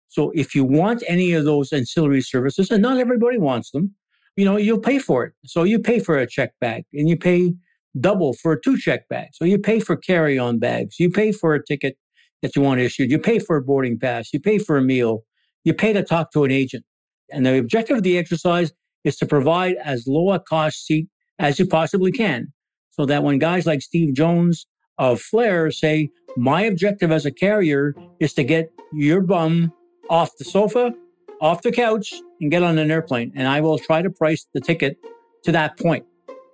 So 0.08 0.32
if 0.34 0.56
you 0.56 0.64
want 0.64 1.04
any 1.08 1.34
of 1.34 1.46
those 1.46 1.74
ancillary 1.74 2.22
services, 2.22 2.72
and 2.72 2.82
not 2.82 2.98
everybody 2.98 3.38
wants 3.38 3.72
them, 3.72 3.94
you 4.36 4.46
know, 4.46 4.58
you'll 4.58 4.80
pay 4.80 5.00
for 5.00 5.26
it. 5.26 5.34
So 5.46 5.64
you 5.64 5.80
pay 5.80 6.00
for 6.00 6.18
a 6.18 6.28
check 6.28 6.54
bag 6.62 6.86
and 6.94 7.10
you 7.10 7.18
pay 7.18 7.54
double 8.00 8.34
for 8.34 8.56
two 8.56 8.78
check 8.78 9.08
bags. 9.10 9.38
So 9.38 9.46
you 9.46 9.58
pay 9.58 9.80
for 9.80 9.98
carry 9.98 10.38
on 10.38 10.60
bags. 10.60 11.00
You 11.00 11.10
pay 11.10 11.32
for 11.32 11.56
a 11.56 11.64
ticket 11.64 11.98
that 12.42 12.56
you 12.56 12.62
want 12.62 12.80
issued. 12.80 13.12
You 13.12 13.20
pay 13.20 13.40
for 13.40 13.58
a 13.58 13.62
boarding 13.62 14.00
pass. 14.00 14.32
You 14.32 14.40
pay 14.40 14.60
for 14.60 14.78
a 14.78 14.82
meal. 14.82 15.24
You 15.64 15.74
pay 15.74 15.92
to 15.94 16.04
talk 16.04 16.32
to 16.32 16.44
an 16.44 16.52
agent. 16.52 16.86
And 17.32 17.46
the 17.46 17.58
objective 17.58 17.98
of 17.98 18.04
the 18.04 18.18
exercise 18.18 18.72
is 19.04 19.18
to 19.18 19.26
provide 19.26 19.76
as 19.84 20.06
low 20.08 20.32
a 20.32 20.40
cost 20.40 20.86
seat 20.86 21.08
as 21.40 21.60
you 21.60 21.66
possibly 21.66 22.12
can. 22.12 22.54
So 22.92 23.06
that 23.06 23.24
when 23.24 23.40
guys 23.40 23.66
like 23.66 23.82
Steve 23.82 24.14
Jones 24.14 24.66
of 24.98 25.22
Flair 25.22 25.72
say, 25.72 26.10
my 26.36 26.62
objective 26.64 27.12
as 27.12 27.26
a 27.26 27.32
carrier 27.32 27.96
is 28.20 28.34
to 28.34 28.44
get 28.44 28.72
your 28.94 29.22
bum 29.22 29.74
off 30.10 30.38
the 30.38 30.44
sofa 30.44 30.94
off 31.42 31.62
the 31.62 31.72
couch 31.72 32.14
and 32.42 32.52
get 32.52 32.64
on 32.64 32.78
an 32.78 32.92
airplane. 32.92 33.32
And 33.36 33.48
I 33.48 33.62
will 33.62 33.78
try 33.78 34.02
to 34.02 34.10
price 34.10 34.48
the 34.54 34.62
ticket 34.62 34.98
to 35.44 35.52
that 35.52 35.78
point. 35.78 36.06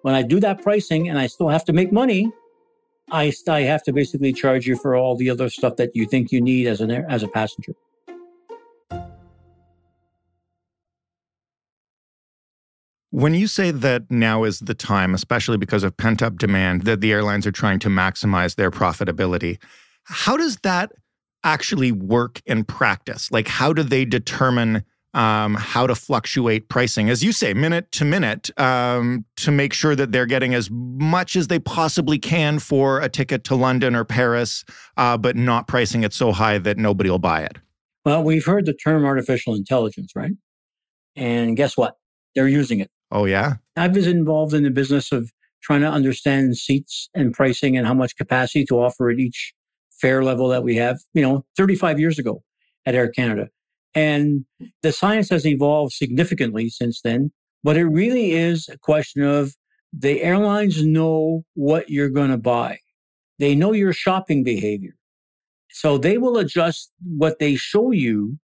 When 0.01 0.13
I 0.13 0.21
do 0.21 0.39
that 0.41 0.61
pricing 0.61 1.09
and 1.09 1.17
I 1.17 1.27
still 1.27 1.49
have 1.49 1.63
to 1.65 1.73
make 1.73 1.91
money, 1.91 2.31
I, 3.11 3.31
I 3.47 3.61
have 3.61 3.83
to 3.83 3.93
basically 3.93 4.33
charge 4.33 4.67
you 4.67 4.75
for 4.75 4.95
all 4.95 5.15
the 5.15 5.29
other 5.29 5.49
stuff 5.49 5.77
that 5.77 5.95
you 5.95 6.05
think 6.05 6.31
you 6.31 6.41
need 6.41 6.67
as 6.67 6.81
an 6.81 6.91
as 6.91 7.23
a 7.23 7.27
passenger. 7.27 7.73
When 13.13 13.35
you 13.35 13.45
say 13.45 13.69
that 13.69 14.09
now 14.09 14.43
is 14.43 14.57
the 14.57 14.73
time, 14.73 15.13
especially 15.13 15.57
because 15.57 15.83
of 15.83 15.95
pent 15.95 16.23
up 16.23 16.39
demand, 16.39 16.85
that 16.85 16.99
the 16.99 17.11
airlines 17.11 17.45
are 17.45 17.51
trying 17.51 17.77
to 17.77 17.87
maximize 17.87 18.55
their 18.55 18.71
profitability, 18.71 19.59
how 20.05 20.35
does 20.35 20.57
that 20.63 20.91
actually 21.43 21.91
work 21.91 22.41
in 22.47 22.63
practice? 22.63 23.31
Like, 23.31 23.47
how 23.47 23.71
do 23.71 23.83
they 23.83 24.03
determine 24.03 24.83
um, 25.13 25.53
how 25.53 25.85
to 25.85 25.93
fluctuate 25.93 26.69
pricing, 26.69 27.11
as 27.11 27.23
you 27.23 27.33
say, 27.33 27.53
minute 27.53 27.91
to 27.91 28.03
minute, 28.03 28.49
um, 28.59 29.25
to 29.37 29.51
make 29.51 29.73
sure 29.73 29.95
that 29.95 30.11
they're 30.11 30.25
getting 30.25 30.55
as 30.55 30.71
much 30.71 31.35
as 31.35 31.49
they 31.49 31.59
possibly 31.59 32.17
can 32.17 32.57
for 32.57 32.99
a 32.99 33.09
ticket 33.09 33.43
to 33.43 33.53
London 33.53 33.95
or 33.95 34.03
Paris, 34.03 34.65
uh, 34.97 35.19
but 35.19 35.35
not 35.35 35.67
pricing 35.67 36.01
it 36.01 36.13
so 36.13 36.31
high 36.31 36.57
that 36.57 36.79
nobody 36.79 37.11
will 37.11 37.19
buy 37.19 37.43
it? 37.43 37.59
Well, 38.05 38.23
we've 38.23 38.43
heard 38.43 38.65
the 38.65 38.73
term 38.73 39.05
artificial 39.05 39.53
intelligence, 39.53 40.13
right? 40.15 40.31
And 41.15 41.55
guess 41.55 41.77
what? 41.77 41.93
They're 42.33 42.47
using 42.47 42.79
it. 42.79 42.89
Oh, 43.13 43.25
yeah. 43.25 43.55
I 43.77 43.87
was 43.87 44.07
involved 44.07 44.55
in 44.55 44.63
the 44.63 44.71
business 44.71 45.11
of 45.11 45.31
trying 45.61 45.81
to 45.81 45.87
understand 45.87 46.57
seats 46.57 47.09
and 47.13 47.31
pricing 47.31 47.77
and 47.77 47.85
how 47.85 47.93
much 47.93 48.17
capacity 48.17 48.65
to 48.65 48.79
offer 48.79 49.09
at 49.09 49.19
each 49.19 49.53
fare 49.91 50.23
level 50.23 50.49
that 50.49 50.63
we 50.63 50.75
have, 50.75 50.99
you 51.13 51.21
know, 51.21 51.45
35 51.55 51.99
years 51.99 52.17
ago 52.17 52.43
at 52.87 52.95
Air 52.95 53.07
Canada. 53.09 53.49
And 53.93 54.45
the 54.81 54.91
science 54.91 55.29
has 55.29 55.45
evolved 55.45 55.93
significantly 55.93 56.69
since 56.69 57.01
then, 57.01 57.31
but 57.63 57.77
it 57.77 57.85
really 57.85 58.31
is 58.31 58.67
a 58.67 58.79
question 58.79 59.21
of 59.21 59.53
the 59.93 60.23
airlines 60.23 60.83
know 60.83 61.45
what 61.53 61.91
you're 61.91 62.09
going 62.09 62.31
to 62.31 62.37
buy. 62.37 62.79
They 63.37 63.53
know 63.53 63.73
your 63.73 63.93
shopping 63.93 64.43
behavior. 64.43 64.95
So 65.69 65.99
they 65.99 66.17
will 66.17 66.37
adjust 66.37 66.91
what 67.03 67.37
they 67.37 67.55
show 67.55 67.91
you 67.91 68.39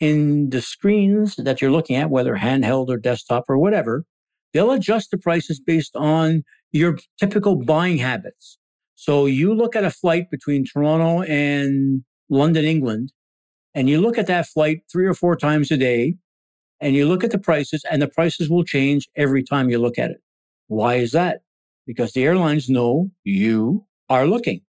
in 0.00 0.50
the 0.50 0.62
screens 0.62 1.36
that 1.36 1.60
you're 1.60 1.70
looking 1.70 1.96
at, 1.96 2.10
whether 2.10 2.36
handheld 2.36 2.88
or 2.88 2.96
desktop 2.96 3.44
or 3.48 3.58
whatever, 3.58 4.04
they'll 4.52 4.72
adjust 4.72 5.10
the 5.10 5.18
prices 5.18 5.60
based 5.60 5.94
on 5.94 6.42
your 6.72 6.98
typical 7.18 7.56
buying 7.56 7.98
habits. 7.98 8.58
So 8.94 9.26
you 9.26 9.54
look 9.54 9.76
at 9.76 9.84
a 9.84 9.90
flight 9.90 10.30
between 10.30 10.64
Toronto 10.64 11.22
and 11.22 12.02
London, 12.28 12.64
England, 12.64 13.12
and 13.74 13.88
you 13.88 14.00
look 14.00 14.18
at 14.18 14.26
that 14.26 14.46
flight 14.46 14.80
three 14.90 15.06
or 15.06 15.14
four 15.14 15.36
times 15.36 15.70
a 15.70 15.76
day, 15.76 16.16
and 16.80 16.94
you 16.94 17.06
look 17.06 17.22
at 17.22 17.30
the 17.30 17.38
prices, 17.38 17.84
and 17.90 18.00
the 18.00 18.08
prices 18.08 18.48
will 18.48 18.64
change 18.64 19.08
every 19.16 19.42
time 19.42 19.68
you 19.68 19.78
look 19.78 19.98
at 19.98 20.10
it. 20.10 20.20
Why 20.68 20.96
is 20.96 21.12
that? 21.12 21.42
Because 21.86 22.12
the 22.12 22.24
airlines 22.24 22.68
know 22.68 23.10
you 23.24 23.86
are 24.08 24.26
looking, 24.26 24.62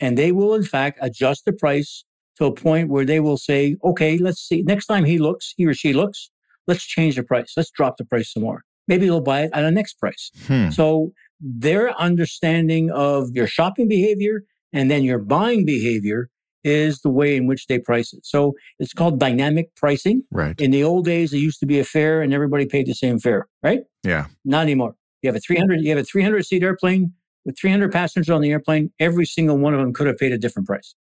and 0.00 0.16
they 0.16 0.32
will, 0.32 0.54
in 0.54 0.64
fact, 0.64 0.98
adjust 1.02 1.44
the 1.44 1.52
price 1.52 2.04
to 2.38 2.46
a 2.46 2.52
point 2.52 2.88
where 2.88 3.04
they 3.04 3.20
will 3.20 3.36
say, 3.36 3.76
okay, 3.84 4.18
let's 4.18 4.40
see, 4.40 4.62
next 4.62 4.86
time 4.86 5.04
he 5.04 5.18
looks, 5.18 5.54
he 5.56 5.66
or 5.66 5.74
she 5.74 5.92
looks, 5.92 6.30
let's 6.66 6.84
change 6.84 7.16
the 7.16 7.22
price. 7.22 7.52
Let's 7.56 7.70
drop 7.70 7.96
the 7.96 8.04
price 8.04 8.32
some 8.32 8.42
more. 8.42 8.62
Maybe 8.86 9.06
they'll 9.06 9.20
buy 9.20 9.42
it 9.42 9.50
at 9.52 9.64
a 9.64 9.70
next 9.70 9.94
price. 9.94 10.30
Hmm. 10.46 10.70
So 10.70 11.12
their 11.40 11.98
understanding 12.00 12.90
of 12.90 13.30
your 13.32 13.46
shopping 13.46 13.88
behavior 13.88 14.44
and 14.72 14.90
then 14.90 15.04
your 15.04 15.18
buying 15.18 15.64
behavior 15.64 16.30
is 16.64 17.00
the 17.00 17.10
way 17.10 17.36
in 17.36 17.46
which 17.46 17.66
they 17.66 17.78
price 17.78 18.12
it. 18.12 18.24
So 18.24 18.54
it's 18.78 18.92
called 18.92 19.20
dynamic 19.20 19.74
pricing. 19.76 20.24
Right. 20.30 20.58
In 20.60 20.70
the 20.70 20.84
old 20.84 21.04
days, 21.04 21.32
it 21.32 21.38
used 21.38 21.60
to 21.60 21.66
be 21.66 21.78
a 21.78 21.84
fare 21.84 22.20
and 22.22 22.34
everybody 22.34 22.66
paid 22.66 22.86
the 22.86 22.94
same 22.94 23.18
fare, 23.18 23.48
right? 23.62 23.80
Yeah. 24.02 24.26
Not 24.44 24.62
anymore. 24.62 24.96
You 25.22 25.28
have 25.28 25.36
a 25.36 25.40
300, 25.40 25.80
you 25.80 25.90
have 25.90 25.98
a 25.98 26.04
300 26.04 26.44
seat 26.44 26.62
airplane 26.62 27.12
with 27.44 27.58
300 27.58 27.92
passengers 27.92 28.30
on 28.30 28.40
the 28.40 28.50
airplane. 28.50 28.90
Every 29.00 29.24
single 29.24 29.58
one 29.58 29.74
of 29.74 29.80
them 29.80 29.92
could 29.92 30.06
have 30.06 30.18
paid 30.18 30.32
a 30.32 30.38
different 30.38 30.66
price. 30.66 30.94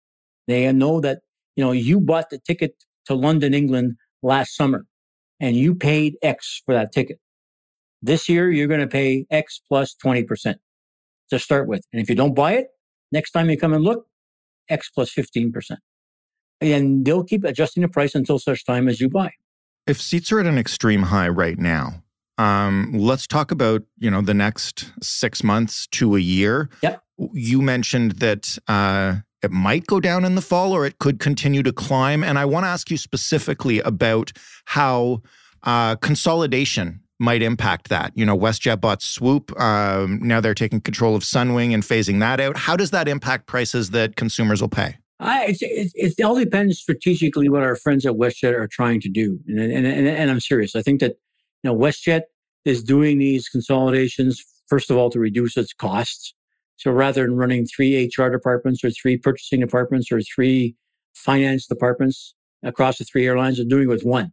They 0.47 0.71
know 0.71 0.99
that, 1.01 1.19
you 1.55 1.63
know, 1.63 1.71
you 1.71 1.99
bought 1.99 2.29
the 2.29 2.39
ticket 2.39 2.75
to 3.05 3.15
London, 3.15 3.53
England 3.53 3.95
last 4.21 4.55
summer 4.55 4.85
and 5.39 5.55
you 5.55 5.75
paid 5.75 6.15
X 6.21 6.61
for 6.65 6.73
that 6.73 6.91
ticket. 6.91 7.19
This 8.01 8.29
year, 8.29 8.51
you're 8.51 8.67
going 8.67 8.81
to 8.81 8.87
pay 8.87 9.25
X 9.31 9.61
plus 9.67 9.95
20% 10.03 10.55
to 11.29 11.39
start 11.39 11.67
with. 11.67 11.83
And 11.91 12.01
if 12.01 12.09
you 12.09 12.15
don't 12.15 12.35
buy 12.35 12.53
it, 12.53 12.67
next 13.11 13.31
time 13.31 13.49
you 13.49 13.57
come 13.57 13.73
and 13.73 13.83
look, 13.83 14.05
X 14.69 14.89
plus 14.89 15.13
15%. 15.13 15.77
And 16.61 17.05
they'll 17.05 17.23
keep 17.23 17.43
adjusting 17.43 17.81
the 17.81 17.89
price 17.89 18.15
until 18.15 18.39
such 18.39 18.65
time 18.65 18.87
as 18.87 19.01
you 19.01 19.09
buy. 19.09 19.31
If 19.87 20.01
seats 20.01 20.31
are 20.31 20.39
at 20.39 20.45
an 20.45 20.57
extreme 20.57 21.03
high 21.03 21.27
right 21.27 21.59
now, 21.59 22.03
um, 22.37 22.91
let's 22.93 23.27
talk 23.27 23.51
about 23.51 23.83
you 23.97 24.11
know 24.11 24.21
the 24.21 24.33
next 24.33 24.91
six 25.01 25.43
months 25.43 25.87
to 25.91 26.15
a 26.15 26.19
year. 26.19 26.69
Yep. 26.81 27.01
You 27.33 27.61
mentioned 27.61 28.13
that 28.13 28.57
uh, 28.67 29.17
it 29.45 29.51
might 29.51 29.87
go 29.87 30.01
down 30.01 30.25
in 30.25 30.35
the 30.35 30.41
fall 30.41 30.73
or 30.73 30.85
it 30.85 30.99
could 30.99 31.19
continue 31.19 31.63
to 31.63 31.71
climb. 31.71 32.23
And 32.23 32.37
I 32.37 32.43
want 32.43 32.65
to 32.65 32.67
ask 32.67 32.91
you 32.91 32.97
specifically 32.97 33.79
about 33.79 34.33
how 34.65 35.21
uh, 35.63 35.95
consolidation 35.95 36.99
might 37.19 37.41
impact 37.41 37.89
that. 37.89 38.11
You 38.15 38.25
know, 38.25 38.37
WestJet 38.37 38.81
bought 38.81 39.01
Swoop. 39.01 39.57
Um, 39.59 40.19
now 40.21 40.41
they're 40.41 40.53
taking 40.53 40.81
control 40.81 41.15
of 41.15 41.23
Sunwing 41.23 41.73
and 41.73 41.83
phasing 41.83 42.19
that 42.19 42.39
out. 42.41 42.57
How 42.57 42.75
does 42.75 42.91
that 42.91 43.07
impact 43.07 43.47
prices 43.47 43.91
that 43.91 44.17
consumers 44.17 44.59
will 44.61 44.69
pay? 44.69 44.97
I, 45.19 45.55
it, 45.61 45.91
it, 45.95 46.23
all 46.23 46.35
depends 46.35 46.79
strategically 46.79 47.47
what 47.47 47.63
our 47.63 47.77
friends 47.77 48.05
at 48.05 48.13
WestJet 48.13 48.53
are 48.53 48.67
trying 48.67 48.99
to 49.01 49.09
do. 49.09 49.39
And, 49.47 49.59
and, 49.59 49.87
and, 49.87 50.07
and 50.07 50.29
I'm 50.29 50.41
serious. 50.41 50.75
I 50.75 50.81
think 50.81 50.99
that, 50.99 51.11
you 51.63 51.71
know, 51.71 51.75
WestJet 51.75 52.23
is 52.65 52.83
doing 52.83 53.17
these 53.17 53.47
consolidations, 53.47 54.43
first 54.67 54.91
of 54.91 54.97
all, 54.97 55.09
to 55.11 55.19
reduce 55.19 55.55
its 55.55 55.73
costs. 55.73 56.33
So 56.77 56.91
rather 56.91 57.23
than 57.23 57.35
running 57.35 57.65
three 57.65 58.11
HR 58.17 58.29
departments 58.29 58.83
or 58.83 58.91
three 58.91 59.17
purchasing 59.17 59.61
departments 59.61 60.11
or 60.11 60.21
three 60.21 60.75
finance 61.13 61.67
departments 61.67 62.35
across 62.63 62.97
the 62.97 63.05
three 63.05 63.25
airlines, 63.25 63.57
they're 63.57 63.65
doing 63.65 63.83
it 63.83 63.87
with 63.87 64.03
one. 64.03 64.31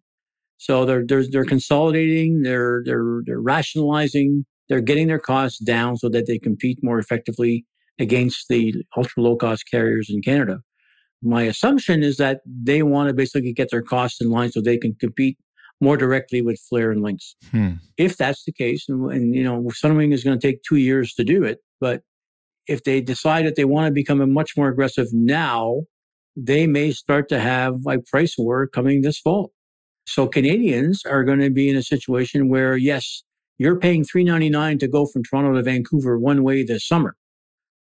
So 0.58 0.84
they're, 0.84 1.04
they're, 1.04 1.24
they're 1.28 1.44
consolidating, 1.44 2.42
they're, 2.42 2.82
they're, 2.84 3.22
they're 3.24 3.40
rationalizing, 3.40 4.44
they're 4.68 4.80
getting 4.80 5.08
their 5.08 5.18
costs 5.18 5.58
down 5.58 5.96
so 5.96 6.08
that 6.10 6.26
they 6.26 6.38
compete 6.38 6.78
more 6.82 6.98
effectively 6.98 7.66
against 7.98 8.48
the 8.48 8.74
ultra 8.96 9.22
low 9.22 9.36
cost 9.36 9.64
carriers 9.70 10.08
in 10.08 10.22
Canada. 10.22 10.60
My 11.22 11.42
assumption 11.42 12.02
is 12.02 12.16
that 12.16 12.40
they 12.46 12.82
want 12.82 13.08
to 13.08 13.14
basically 13.14 13.52
get 13.52 13.70
their 13.70 13.82
costs 13.82 14.20
in 14.20 14.30
line 14.30 14.50
so 14.50 14.60
they 14.60 14.78
can 14.78 14.94
compete 14.94 15.38
more 15.80 15.96
directly 15.96 16.42
with 16.42 16.60
Flair 16.68 16.90
and 16.90 17.02
Lynx. 17.02 17.34
Hmm. 17.50 17.72
If 17.96 18.16
that's 18.16 18.44
the 18.44 18.52
case, 18.52 18.88
and, 18.88 19.10
and 19.10 19.34
you 19.34 19.42
know, 19.42 19.62
Sunwing 19.84 20.12
is 20.12 20.22
going 20.22 20.38
to 20.38 20.46
take 20.46 20.62
two 20.62 20.76
years 20.76 21.12
to 21.14 21.24
do 21.24 21.42
it, 21.42 21.58
but 21.80 22.02
if 22.66 22.84
they 22.84 23.00
decide 23.00 23.46
that 23.46 23.56
they 23.56 23.64
want 23.64 23.86
to 23.86 23.92
become 23.92 24.32
much 24.32 24.56
more 24.56 24.68
aggressive 24.68 25.08
now, 25.12 25.82
they 26.36 26.66
may 26.66 26.92
start 26.92 27.28
to 27.28 27.38
have 27.38 27.86
a 27.86 27.98
price 27.98 28.36
war 28.38 28.66
coming 28.66 29.02
this 29.02 29.18
fall. 29.18 29.52
So 30.06 30.26
Canadians 30.26 31.04
are 31.04 31.24
going 31.24 31.40
to 31.40 31.50
be 31.50 31.68
in 31.68 31.76
a 31.76 31.82
situation 31.82 32.48
where, 32.48 32.76
yes, 32.76 33.22
you're 33.58 33.78
paying 33.78 34.04
three 34.04 34.24
ninety 34.24 34.48
nine 34.48 34.78
to 34.78 34.88
go 34.88 35.06
from 35.06 35.22
Toronto 35.22 35.54
to 35.54 35.62
Vancouver 35.62 36.18
one 36.18 36.42
way 36.42 36.64
this 36.64 36.86
summer. 36.86 37.14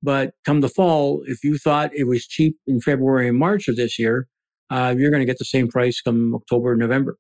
But 0.04 0.34
come 0.46 0.62
the 0.62 0.70
fall, 0.70 1.24
if 1.26 1.44
you 1.44 1.58
thought 1.58 1.96
it 1.96 2.04
was 2.04 2.28
cheap 2.28 2.58
in 2.68 2.82
February 2.82 3.30
and 3.30 3.38
March 3.38 3.68
of 3.68 3.78
this 3.78 3.98
year, 3.98 4.28
uh, 4.70 4.94
you're 4.98 5.10
going 5.10 5.22
to 5.22 5.26
get 5.26 5.40
the 5.40 5.46
same 5.46 5.68
price 5.70 6.02
come 6.02 6.36
October 6.36 6.76
November. 6.76 7.18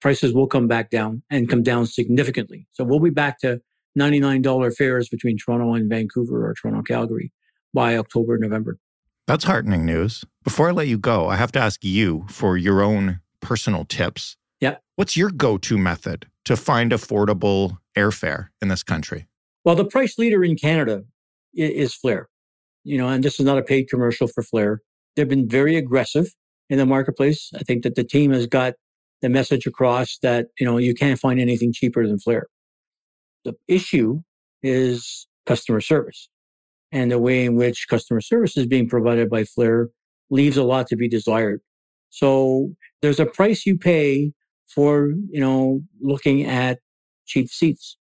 Prices 0.00 0.32
will 0.32 0.46
come 0.46 0.66
back 0.66 0.90
down 0.90 1.22
and 1.30 1.48
come 1.48 1.62
down 1.62 1.86
significantly. 1.86 2.66
So 2.72 2.84
we'll 2.84 3.00
be 3.00 3.10
back 3.10 3.38
to 3.40 3.60
$99 3.98 4.74
fares 4.76 5.08
between 5.08 5.38
Toronto 5.38 5.74
and 5.74 5.88
Vancouver 5.88 6.48
or 6.48 6.54
Toronto, 6.54 6.82
Calgary 6.82 7.32
by 7.72 7.96
October, 7.96 8.38
November. 8.38 8.78
That's 9.26 9.44
heartening 9.44 9.86
news. 9.86 10.24
Before 10.42 10.68
I 10.68 10.72
let 10.72 10.88
you 10.88 10.98
go, 10.98 11.28
I 11.28 11.36
have 11.36 11.52
to 11.52 11.58
ask 11.58 11.82
you 11.82 12.26
for 12.28 12.56
your 12.56 12.82
own 12.82 13.20
personal 13.40 13.84
tips. 13.84 14.36
Yeah. 14.60 14.76
What's 14.96 15.16
your 15.16 15.30
go 15.30 15.58
to 15.58 15.78
method 15.78 16.26
to 16.44 16.56
find 16.56 16.92
affordable 16.92 17.78
airfare 17.96 18.48
in 18.60 18.68
this 18.68 18.82
country? 18.82 19.26
Well, 19.64 19.76
the 19.76 19.84
price 19.84 20.18
leader 20.18 20.44
in 20.44 20.56
Canada 20.56 21.04
is 21.54 21.94
Flair. 21.94 22.28
You 22.84 22.98
know, 22.98 23.08
and 23.08 23.24
this 23.24 23.40
is 23.40 23.46
not 23.46 23.56
a 23.56 23.62
paid 23.62 23.88
commercial 23.88 24.26
for 24.26 24.42
Flair. 24.42 24.82
They've 25.16 25.28
been 25.28 25.48
very 25.48 25.76
aggressive 25.76 26.34
in 26.68 26.76
the 26.76 26.84
marketplace. 26.84 27.50
I 27.54 27.60
think 27.60 27.82
that 27.84 27.94
the 27.94 28.04
team 28.04 28.30
has 28.32 28.46
got 28.46 28.74
the 29.22 29.30
message 29.30 29.66
across 29.66 30.18
that, 30.22 30.48
you 30.58 30.66
know, 30.66 30.76
you 30.76 30.92
can't 30.94 31.18
find 31.18 31.40
anything 31.40 31.72
cheaper 31.72 32.06
than 32.06 32.18
Flair. 32.18 32.46
The 33.44 33.54
issue 33.68 34.20
is 34.62 35.26
customer 35.46 35.80
service. 35.80 36.28
And 36.92 37.10
the 37.10 37.18
way 37.18 37.44
in 37.44 37.56
which 37.56 37.88
customer 37.88 38.20
service 38.20 38.56
is 38.56 38.66
being 38.66 38.88
provided 38.88 39.28
by 39.28 39.44
Flair 39.44 39.88
leaves 40.30 40.56
a 40.56 40.62
lot 40.64 40.86
to 40.88 40.96
be 40.96 41.08
desired. 41.08 41.60
So 42.10 42.70
there's 43.02 43.20
a 43.20 43.26
price 43.26 43.66
you 43.66 43.76
pay 43.76 44.32
for, 44.68 45.08
you 45.30 45.40
know, 45.40 45.82
looking 46.00 46.44
at 46.44 46.78
cheap 47.26 47.48
seats. 47.50 47.96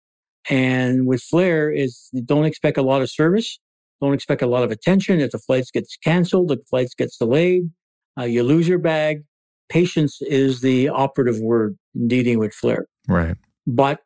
And 0.49 1.07
with 1.07 1.21
Flair 1.21 1.71
is 1.71 2.09
don't 2.25 2.45
expect 2.45 2.77
a 2.77 2.81
lot 2.81 3.01
of 3.01 3.09
service. 3.09 3.59
Don't 4.01 4.13
expect 4.13 4.41
a 4.41 4.47
lot 4.47 4.63
of 4.63 4.71
attention. 4.71 5.19
If 5.21 5.31
the 5.31 5.39
flights 5.39 5.71
gets 5.71 5.95
canceled, 5.97 6.49
the 6.49 6.57
flights 6.69 6.95
gets 6.95 7.17
delayed, 7.17 7.69
uh, 8.19 8.23
you 8.23 8.43
lose 8.43 8.67
your 8.67 8.79
bag. 8.79 9.23
patience 9.69 10.21
is 10.23 10.61
the 10.61 10.89
operative 10.89 11.39
word 11.39 11.77
in 11.95 12.07
dealing 12.07 12.39
with 12.39 12.53
Flair. 12.53 12.87
Right. 13.07 13.37
But 13.65 13.99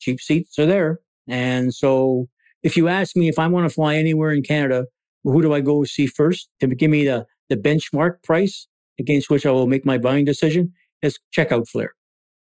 cheap 0.00 0.20
seats 0.20 0.58
are 0.58 0.66
there. 0.66 1.00
And 1.28 1.74
so 1.74 2.28
if 2.62 2.76
you 2.76 2.88
ask 2.88 3.16
me 3.16 3.28
if 3.28 3.38
I 3.38 3.46
want 3.46 3.68
to 3.68 3.74
fly 3.74 3.96
anywhere 3.96 4.32
in 4.32 4.42
Canada, 4.42 4.86
who 5.24 5.42
do 5.42 5.52
I 5.52 5.60
go 5.60 5.84
see 5.84 6.06
first 6.06 6.48
to 6.60 6.66
give 6.66 6.90
me 6.90 7.04
the, 7.04 7.26
the 7.48 7.56
benchmark 7.56 8.22
price 8.22 8.66
against 8.98 9.30
which 9.30 9.46
I 9.46 9.50
will 9.50 9.66
make 9.66 9.84
my 9.84 9.98
buying 9.98 10.24
decision? 10.24 10.72
Is 11.02 11.18
check 11.30 11.52
out 11.52 11.68
Flair. 11.68 11.92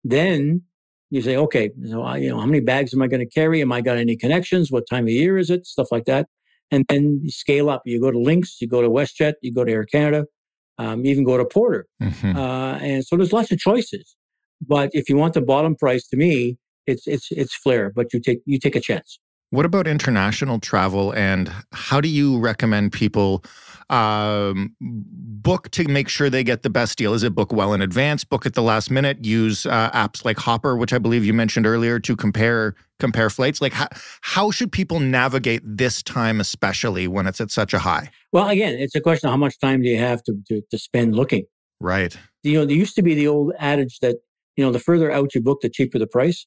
Then 0.04 0.62
you 1.10 1.22
say, 1.22 1.36
okay, 1.36 1.70
so 1.88 2.02
I, 2.02 2.18
you 2.18 2.30
know, 2.30 2.40
how 2.40 2.46
many 2.46 2.60
bags 2.60 2.92
am 2.92 3.02
I 3.02 3.06
going 3.06 3.20
to 3.20 3.28
carry? 3.28 3.60
Am 3.62 3.72
I 3.72 3.80
got 3.80 3.96
any 3.96 4.16
connections? 4.16 4.70
What 4.70 4.84
time 4.88 5.04
of 5.04 5.10
year 5.10 5.38
is 5.38 5.50
it? 5.50 5.66
Stuff 5.66 5.88
like 5.90 6.04
that. 6.06 6.26
And 6.70 6.84
then 6.88 7.20
you 7.22 7.30
scale 7.30 7.68
up. 7.68 7.82
You 7.84 8.00
go 8.00 8.10
to 8.10 8.18
Lynx, 8.18 8.60
you 8.60 8.66
go 8.66 8.80
to 8.82 8.88
WestJet, 8.88 9.34
you 9.42 9.52
go 9.52 9.64
to 9.64 9.70
Air 9.70 9.84
Canada, 9.84 10.24
um, 10.78 11.04
even 11.04 11.22
go 11.24 11.36
to 11.36 11.44
Porter. 11.44 11.86
Mm-hmm. 12.02 12.36
Uh, 12.36 12.78
and 12.78 13.04
so 13.04 13.16
there's 13.16 13.32
lots 13.32 13.50
of 13.52 13.58
choices. 13.58 14.16
But 14.66 14.90
if 14.92 15.08
you 15.08 15.16
want 15.16 15.34
the 15.34 15.42
bottom 15.42 15.76
price, 15.76 16.08
to 16.08 16.16
me, 16.16 16.58
it's 16.86 17.06
it's 17.06 17.30
it's 17.30 17.54
Flair. 17.54 17.90
But 17.90 18.12
you 18.12 18.20
take 18.20 18.40
you 18.44 18.58
take 18.58 18.76
a 18.76 18.80
chance. 18.80 19.18
What 19.50 19.66
about 19.66 19.86
international 19.86 20.60
travel, 20.60 21.12
and 21.12 21.52
how 21.72 22.00
do 22.00 22.08
you 22.08 22.38
recommend 22.38 22.92
people 22.92 23.44
um, 23.90 24.74
book 24.80 25.70
to 25.72 25.86
make 25.86 26.08
sure 26.08 26.30
they 26.30 26.42
get 26.42 26.62
the 26.62 26.70
best 26.70 26.96
deal? 26.96 27.12
Is 27.12 27.22
it 27.22 27.34
book 27.34 27.52
well 27.52 27.74
in 27.74 27.82
advance, 27.82 28.24
book 28.24 28.46
at 28.46 28.54
the 28.54 28.62
last 28.62 28.90
minute, 28.90 29.24
use 29.24 29.66
uh, 29.66 29.90
apps 29.90 30.24
like 30.24 30.38
Hopper, 30.38 30.74
which 30.76 30.94
I 30.94 30.98
believe 30.98 31.24
you 31.24 31.34
mentioned 31.34 31.66
earlier, 31.66 32.00
to 32.00 32.16
compare 32.16 32.74
compare 32.98 33.28
flights? 33.28 33.60
Like 33.60 33.74
how, 33.74 33.88
how 34.22 34.50
should 34.50 34.72
people 34.72 35.00
navigate 35.00 35.60
this 35.64 36.02
time, 36.02 36.40
especially 36.40 37.06
when 37.06 37.26
it's 37.26 37.40
at 37.40 37.50
such 37.50 37.74
a 37.74 37.80
high? 37.80 38.08
Well, 38.32 38.48
again, 38.48 38.76
it's 38.78 38.94
a 38.94 39.02
question 39.02 39.28
of 39.28 39.32
how 39.32 39.36
much 39.36 39.58
time 39.58 39.82
do 39.82 39.88
you 39.88 39.98
have 39.98 40.22
to 40.24 40.34
to, 40.48 40.62
to 40.70 40.78
spend 40.78 41.14
looking. 41.14 41.44
Right. 41.78 42.16
You 42.42 42.54
know, 42.54 42.64
there 42.64 42.76
used 42.76 42.96
to 42.96 43.02
be 43.02 43.14
the 43.14 43.28
old 43.28 43.52
adage 43.58 43.98
that 44.00 44.16
you 44.56 44.64
know 44.64 44.72
the 44.72 44.78
further 44.78 45.12
out 45.12 45.34
you 45.34 45.42
book, 45.42 45.60
the 45.60 45.68
cheaper 45.68 45.98
the 45.98 46.06
price. 46.06 46.46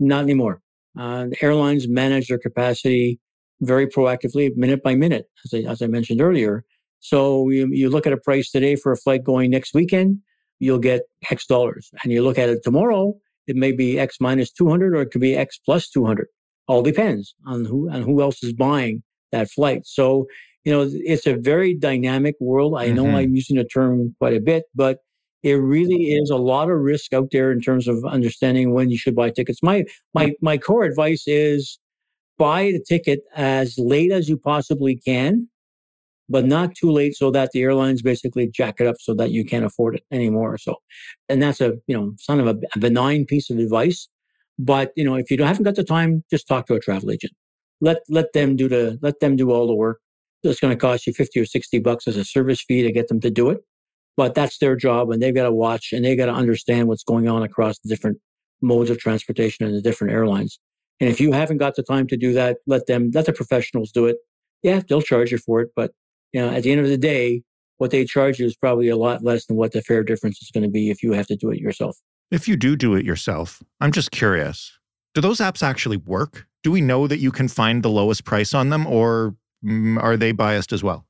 Not 0.00 0.22
anymore. 0.24 0.60
Uh, 0.98 1.26
the 1.26 1.36
airlines 1.42 1.86
manage 1.88 2.28
their 2.28 2.38
capacity 2.38 3.20
very 3.60 3.86
proactively, 3.86 4.50
minute 4.56 4.82
by 4.82 4.94
minute, 4.94 5.26
as 5.44 5.54
I, 5.54 5.70
as 5.70 5.82
I 5.82 5.86
mentioned 5.86 6.20
earlier. 6.20 6.64
So 6.98 7.48
you, 7.50 7.68
you 7.70 7.90
look 7.90 8.06
at 8.06 8.12
a 8.12 8.16
price 8.16 8.50
today 8.50 8.74
for 8.74 8.90
a 8.90 8.96
flight 8.96 9.22
going 9.22 9.50
next 9.50 9.74
weekend, 9.74 10.18
you'll 10.58 10.78
get 10.78 11.02
X 11.30 11.46
dollars. 11.46 11.90
And 12.02 12.12
you 12.12 12.22
look 12.22 12.38
at 12.38 12.48
it 12.48 12.60
tomorrow, 12.64 13.14
it 13.46 13.56
may 13.56 13.72
be 13.72 13.98
X 13.98 14.16
minus 14.20 14.50
200 14.52 14.94
or 14.94 15.02
it 15.02 15.10
could 15.10 15.20
be 15.20 15.36
X 15.36 15.58
plus 15.64 15.88
200. 15.90 16.26
All 16.66 16.82
depends 16.82 17.34
on 17.46 17.64
who, 17.64 17.90
on 17.90 18.02
who 18.02 18.22
else 18.22 18.42
is 18.42 18.52
buying 18.52 19.02
that 19.32 19.50
flight. 19.50 19.82
So, 19.86 20.26
you 20.64 20.72
know, 20.72 20.88
it's 20.90 21.26
a 21.26 21.36
very 21.36 21.74
dynamic 21.74 22.36
world. 22.40 22.74
I 22.76 22.88
know 22.88 23.04
mm-hmm. 23.04 23.16
I'm 23.16 23.34
using 23.34 23.56
the 23.56 23.64
term 23.64 24.14
quite 24.18 24.34
a 24.34 24.40
bit, 24.40 24.64
but 24.74 24.98
it 25.42 25.54
really 25.54 26.12
is 26.12 26.30
a 26.30 26.36
lot 26.36 26.70
of 26.70 26.78
risk 26.78 27.12
out 27.12 27.30
there 27.32 27.50
in 27.50 27.60
terms 27.60 27.88
of 27.88 28.04
understanding 28.04 28.72
when 28.74 28.90
you 28.90 28.98
should 28.98 29.14
buy 29.14 29.30
tickets. 29.30 29.62
My 29.62 29.84
my 30.14 30.32
my 30.40 30.58
core 30.58 30.84
advice 30.84 31.24
is 31.26 31.78
buy 32.38 32.72
the 32.72 32.82
ticket 32.86 33.20
as 33.34 33.78
late 33.78 34.12
as 34.12 34.28
you 34.28 34.36
possibly 34.36 34.96
can, 34.96 35.48
but 36.28 36.46
not 36.46 36.74
too 36.74 36.90
late 36.90 37.14
so 37.14 37.30
that 37.30 37.50
the 37.52 37.62
airlines 37.62 38.02
basically 38.02 38.48
jack 38.48 38.80
it 38.80 38.86
up 38.86 38.96
so 38.98 39.14
that 39.14 39.30
you 39.30 39.44
can't 39.44 39.64
afford 39.64 39.96
it 39.96 40.04
anymore. 40.10 40.58
So, 40.58 40.76
and 41.28 41.42
that's 41.42 41.60
a 41.60 41.74
you 41.86 41.96
know 41.96 42.14
kind 42.26 42.40
of 42.40 42.48
a, 42.48 42.78
benign 42.78 43.24
piece 43.24 43.50
of 43.50 43.58
advice. 43.58 44.08
But 44.58 44.92
you 44.94 45.04
know, 45.04 45.14
if 45.14 45.30
you 45.30 45.42
haven't 45.42 45.64
got 45.64 45.76
the 45.76 45.84
time, 45.84 46.22
just 46.30 46.46
talk 46.46 46.66
to 46.66 46.74
a 46.74 46.80
travel 46.80 47.10
agent. 47.10 47.32
Let 47.80 47.98
let 48.10 48.34
them 48.34 48.56
do 48.56 48.68
the 48.68 48.98
let 49.00 49.20
them 49.20 49.36
do 49.36 49.52
all 49.52 49.66
the 49.66 49.74
work. 49.74 50.00
It's 50.42 50.60
going 50.60 50.72
to 50.72 50.80
cost 50.80 51.06
you 51.06 51.14
fifty 51.14 51.40
or 51.40 51.46
sixty 51.46 51.78
bucks 51.78 52.06
as 52.06 52.18
a 52.18 52.24
service 52.26 52.62
fee 52.62 52.82
to 52.82 52.92
get 52.92 53.08
them 53.08 53.20
to 53.20 53.30
do 53.30 53.48
it 53.48 53.60
but 54.20 54.34
that's 54.34 54.58
their 54.58 54.76
job 54.76 55.10
and 55.10 55.22
they've 55.22 55.34
got 55.34 55.44
to 55.44 55.50
watch 55.50 55.94
and 55.94 56.04
they've 56.04 56.18
got 56.18 56.26
to 56.26 56.34
understand 56.34 56.88
what's 56.88 57.02
going 57.02 57.26
on 57.26 57.42
across 57.42 57.78
the 57.78 57.88
different 57.88 58.18
modes 58.60 58.90
of 58.90 58.98
transportation 58.98 59.64
and 59.64 59.74
the 59.74 59.80
different 59.80 60.12
airlines. 60.12 60.60
And 61.00 61.08
if 61.08 61.22
you 61.22 61.32
haven't 61.32 61.56
got 61.56 61.74
the 61.74 61.82
time 61.82 62.06
to 62.08 62.18
do 62.18 62.34
that, 62.34 62.58
let 62.66 62.86
them, 62.86 63.10
let 63.14 63.24
the 63.24 63.32
professionals 63.32 63.90
do 63.92 64.04
it. 64.04 64.18
Yeah, 64.62 64.82
they'll 64.86 65.00
charge 65.00 65.32
you 65.32 65.38
for 65.38 65.62
it. 65.62 65.70
But, 65.74 65.92
you 66.34 66.40
know, 66.42 66.50
at 66.50 66.64
the 66.64 66.70
end 66.70 66.82
of 66.82 66.88
the 66.88 66.98
day, 66.98 67.40
what 67.78 67.92
they 67.92 68.04
charge 68.04 68.38
you 68.38 68.44
is 68.44 68.54
probably 68.54 68.90
a 68.90 68.96
lot 68.98 69.24
less 69.24 69.46
than 69.46 69.56
what 69.56 69.72
the 69.72 69.80
fare 69.80 70.04
difference 70.04 70.42
is 70.42 70.50
going 70.50 70.64
to 70.64 70.70
be 70.70 70.90
if 70.90 71.02
you 71.02 71.12
have 71.14 71.26
to 71.28 71.36
do 71.36 71.50
it 71.50 71.58
yourself. 71.58 71.96
If 72.30 72.46
you 72.46 72.56
do 72.56 72.76
do 72.76 72.96
it 72.96 73.06
yourself, 73.06 73.62
I'm 73.80 73.90
just 73.90 74.10
curious. 74.10 74.78
Do 75.14 75.22
those 75.22 75.38
apps 75.38 75.62
actually 75.62 75.96
work? 75.96 76.46
Do 76.62 76.70
we 76.70 76.82
know 76.82 77.06
that 77.06 77.20
you 77.20 77.30
can 77.30 77.48
find 77.48 77.82
the 77.82 77.88
lowest 77.88 78.26
price 78.26 78.52
on 78.52 78.68
them 78.68 78.86
or 78.86 79.34
mm, 79.64 79.98
are 79.98 80.18
they 80.18 80.32
biased 80.32 80.74
as 80.74 80.84
well? 80.84 81.06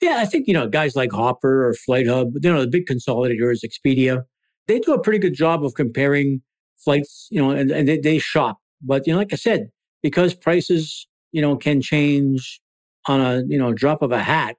Yeah, 0.00 0.18
I 0.18 0.26
think, 0.26 0.46
you 0.46 0.54
know, 0.54 0.68
guys 0.68 0.94
like 0.94 1.10
Hopper 1.10 1.66
or 1.68 1.74
FlightHub, 1.74 2.32
you 2.42 2.52
know, 2.52 2.60
the 2.60 2.68
big 2.68 2.86
consolidators, 2.86 3.64
Expedia, 3.64 4.22
they 4.68 4.78
do 4.78 4.94
a 4.94 5.00
pretty 5.00 5.18
good 5.18 5.34
job 5.34 5.64
of 5.64 5.74
comparing 5.74 6.40
flights, 6.76 7.26
you 7.30 7.40
know, 7.40 7.50
and, 7.50 7.70
and 7.70 7.88
they, 7.88 7.98
they 7.98 8.18
shop. 8.18 8.58
But, 8.80 9.06
you 9.06 9.12
know, 9.12 9.18
like 9.18 9.32
I 9.32 9.36
said, 9.36 9.70
because 10.02 10.34
prices, 10.34 11.08
you 11.32 11.42
know, 11.42 11.56
can 11.56 11.80
change 11.80 12.60
on 13.08 13.20
a, 13.20 13.42
you 13.48 13.58
know, 13.58 13.72
drop 13.72 14.02
of 14.02 14.12
a 14.12 14.22
hat, 14.22 14.56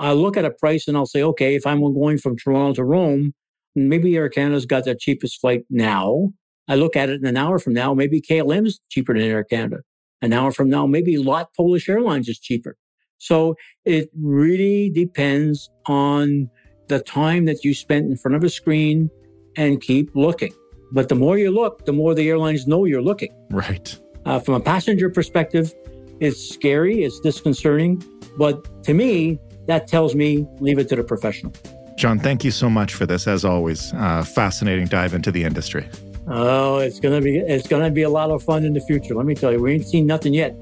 I'll 0.00 0.16
look 0.16 0.36
at 0.36 0.44
a 0.44 0.50
price 0.50 0.88
and 0.88 0.96
I'll 0.96 1.06
say, 1.06 1.22
okay, 1.22 1.54
if 1.54 1.66
I'm 1.66 1.80
going 1.80 2.18
from 2.18 2.36
Toronto 2.36 2.74
to 2.74 2.84
Rome, 2.84 3.34
maybe 3.74 4.16
Air 4.16 4.28
Canada's 4.28 4.66
got 4.66 4.84
the 4.84 4.94
cheapest 4.94 5.40
flight 5.40 5.62
now. 5.70 6.30
I 6.68 6.74
look 6.74 6.96
at 6.96 7.08
it 7.08 7.20
in 7.20 7.26
an 7.26 7.36
hour 7.36 7.58
from 7.58 7.72
now, 7.74 7.94
maybe 7.94 8.20
KLM 8.20 8.66
is 8.66 8.80
cheaper 8.90 9.14
than 9.14 9.22
Air 9.22 9.44
Canada. 9.44 9.78
An 10.20 10.32
hour 10.32 10.50
from 10.52 10.68
now, 10.68 10.86
maybe 10.86 11.16
LOT 11.16 11.48
Polish 11.56 11.88
Airlines 11.88 12.28
is 12.28 12.38
cheaper. 12.38 12.76
So 13.18 13.56
it 13.84 14.10
really 14.16 14.90
depends 14.90 15.70
on 15.86 16.50
the 16.88 17.00
time 17.00 17.44
that 17.44 17.64
you 17.64 17.74
spent 17.74 18.06
in 18.06 18.16
front 18.16 18.34
of 18.34 18.44
a 18.44 18.48
screen 18.48 19.10
and 19.56 19.80
keep 19.80 20.10
looking. 20.14 20.52
But 20.92 21.08
the 21.08 21.14
more 21.14 21.36
you 21.36 21.50
look, 21.50 21.84
the 21.84 21.92
more 21.92 22.14
the 22.14 22.28
airlines 22.28 22.66
know 22.66 22.84
you're 22.84 23.02
looking. 23.02 23.34
Right. 23.50 23.98
Uh, 24.24 24.38
from 24.40 24.54
a 24.54 24.60
passenger 24.60 25.10
perspective, 25.10 25.74
it's 26.20 26.40
scary, 26.40 27.04
it's 27.04 27.20
disconcerting. 27.20 28.02
But 28.38 28.84
to 28.84 28.94
me, 28.94 29.38
that 29.66 29.86
tells 29.86 30.14
me 30.14 30.46
leave 30.60 30.78
it 30.78 30.88
to 30.88 30.96
the 30.96 31.04
professional. 31.04 31.52
John, 31.96 32.18
thank 32.18 32.44
you 32.44 32.50
so 32.50 32.70
much 32.70 32.94
for 32.94 33.06
this. 33.06 33.26
As 33.26 33.44
always, 33.44 33.92
uh, 33.94 34.22
fascinating 34.22 34.86
dive 34.86 35.14
into 35.14 35.32
the 35.32 35.44
industry. 35.44 35.88
Oh, 36.28 36.78
it's 36.78 37.00
gonna 37.00 37.20
be 37.20 37.38
it's 37.38 37.66
gonna 37.66 37.90
be 37.90 38.02
a 38.02 38.10
lot 38.10 38.30
of 38.30 38.42
fun 38.42 38.64
in 38.64 38.72
the 38.72 38.80
future. 38.80 39.14
Let 39.14 39.26
me 39.26 39.34
tell 39.34 39.50
you, 39.50 39.60
we 39.60 39.72
ain't 39.72 39.86
seen 39.86 40.06
nothing 40.06 40.34
yet. 40.34 40.54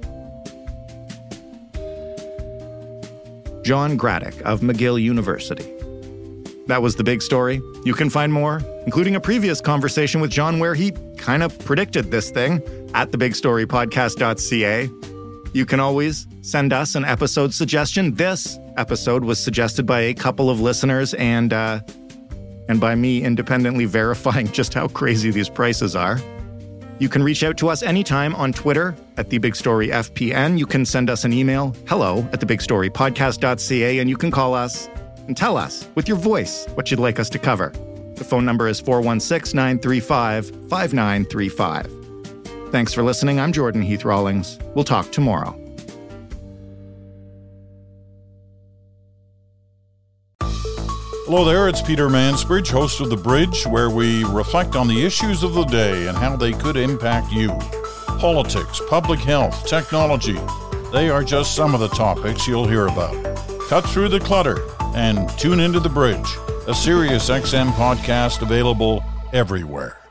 John 3.67 3.99
Gradek 3.99 4.41
of 4.43 4.61
McGill 4.61 5.03
University. 5.03 5.65
That 6.69 6.83
was 6.83 6.95
the 6.95 7.03
big 7.03 7.21
story. 7.21 7.61
You 7.85 7.95
can 7.95 8.11
find 8.11 8.33
more, 8.33 8.63
including 8.85 9.17
a 9.17 9.21
previous 9.21 9.61
conversation 9.61 10.21
with 10.21 10.31
John 10.31 10.61
where 10.61 10.73
he 10.73 10.93
kind 11.17 11.43
of 11.43 11.59
predicted 11.59 12.13
this 12.13 12.31
thing 12.31 12.63
at 12.95 13.11
thebigstorypodcast.ca. 13.11 14.89
You 15.53 15.67
can 15.67 15.81
always 15.81 16.29
send 16.43 16.73
us 16.73 16.95
an 16.95 17.05
episode 17.05 17.53
suggestion. 17.53 18.15
This 18.15 18.57
episode 18.77 19.25
was 19.25 19.43
suggested 19.43 19.85
by 19.85 20.03
a 20.03 20.15
couple 20.15 20.49
of 20.49 20.61
listeners 20.61 21.13
and 21.15 21.53
uh, 21.53 21.81
and 22.69 22.81
by 22.81 22.95
me 22.95 23.25
independently 23.25 23.85
verifying 23.85 24.47
just 24.53 24.75
how 24.75 24.87
crazy 24.87 25.33
these 25.33 25.49
prices 25.49 25.97
are. 25.97 26.21
You 26.99 27.11
can 27.11 27.23
reach 27.23 27.43
out 27.43 27.59
to 27.59 27.69
us 27.69 27.83
anytime 27.83 28.35
on 28.35 28.53
Twitter 28.53 28.97
at 29.19 29.29
The 29.29 29.39
Big 29.39 29.55
Story 29.55 29.89
FPN. 29.89 30.59
You 30.59 30.67
can 30.67 30.87
send 30.87 31.11
us 31.11 31.25
an 31.25 31.33
email, 31.33 31.75
hello 31.87 32.21
at 32.33 32.41
thebigstorypodcast.ca, 32.41 33.99
and 33.99 34.09
you 34.09 34.17
can 34.17 34.31
call 34.31 34.55
us 34.55 34.89
and 35.27 35.37
tell 35.37 35.59
us 35.59 35.87
with 35.95 36.09
your 36.09 36.17
voice 36.17 36.67
what 36.75 36.91
you'd 36.91 37.01
like 37.01 37.21
us 37.21 37.29
to 37.31 37.39
cover. 37.39 37.73
The 38.15 38.25
phone 38.25 38.47
number 38.47 38.67
is 38.67 38.81
416 38.81 39.55
935 39.55 40.47
5935. 40.71 42.73
Thanks 42.73 42.95
for 42.95 43.03
listening. 43.03 43.41
I'm 43.41 43.53
Jordan 43.53 43.83
Heath 43.83 44.05
Rawlings. 44.05 44.59
We'll 44.75 44.85
talk 44.85 45.13
tomorrow. 45.13 45.55
Hello 51.27 51.45
there, 51.45 51.69
it's 51.69 51.83
Peter 51.83 52.09
Mansbridge, 52.09 52.71
host 52.71 53.01
of 53.01 53.11
The 53.11 53.17
Bridge, 53.17 53.67
where 53.67 53.91
we 53.91 54.23
reflect 54.23 54.77
on 54.77 54.87
the 54.87 55.05
issues 55.05 55.43
of 55.43 55.55
the 55.55 55.65
day 55.65 56.07
and 56.07 56.17
how 56.17 56.37
they 56.37 56.53
could 56.53 56.77
impact 56.77 57.33
you. 57.33 57.49
Politics, 58.21 58.81
public 58.89 59.19
health, 59.19 59.67
technology, 59.67 60.39
they 60.93 61.11
are 61.11 61.25
just 61.25 61.57
some 61.57 61.75
of 61.75 61.81
the 61.81 61.89
topics 61.89 62.47
you'll 62.47 62.69
hear 62.69 62.87
about. 62.87 63.17
Cut 63.69 63.85
through 63.89 64.11
the 64.11 64.21
clutter 64.21 64.63
and 64.95 65.29
tune 65.31 65.59
into 65.59 65.81
The 65.81 65.89
Bridge, 65.89 66.37
a 66.69 66.75
Sirius 66.77 67.29
XM 67.29 67.73
podcast 67.73 68.43
available 68.43 69.03
everywhere. 69.33 70.06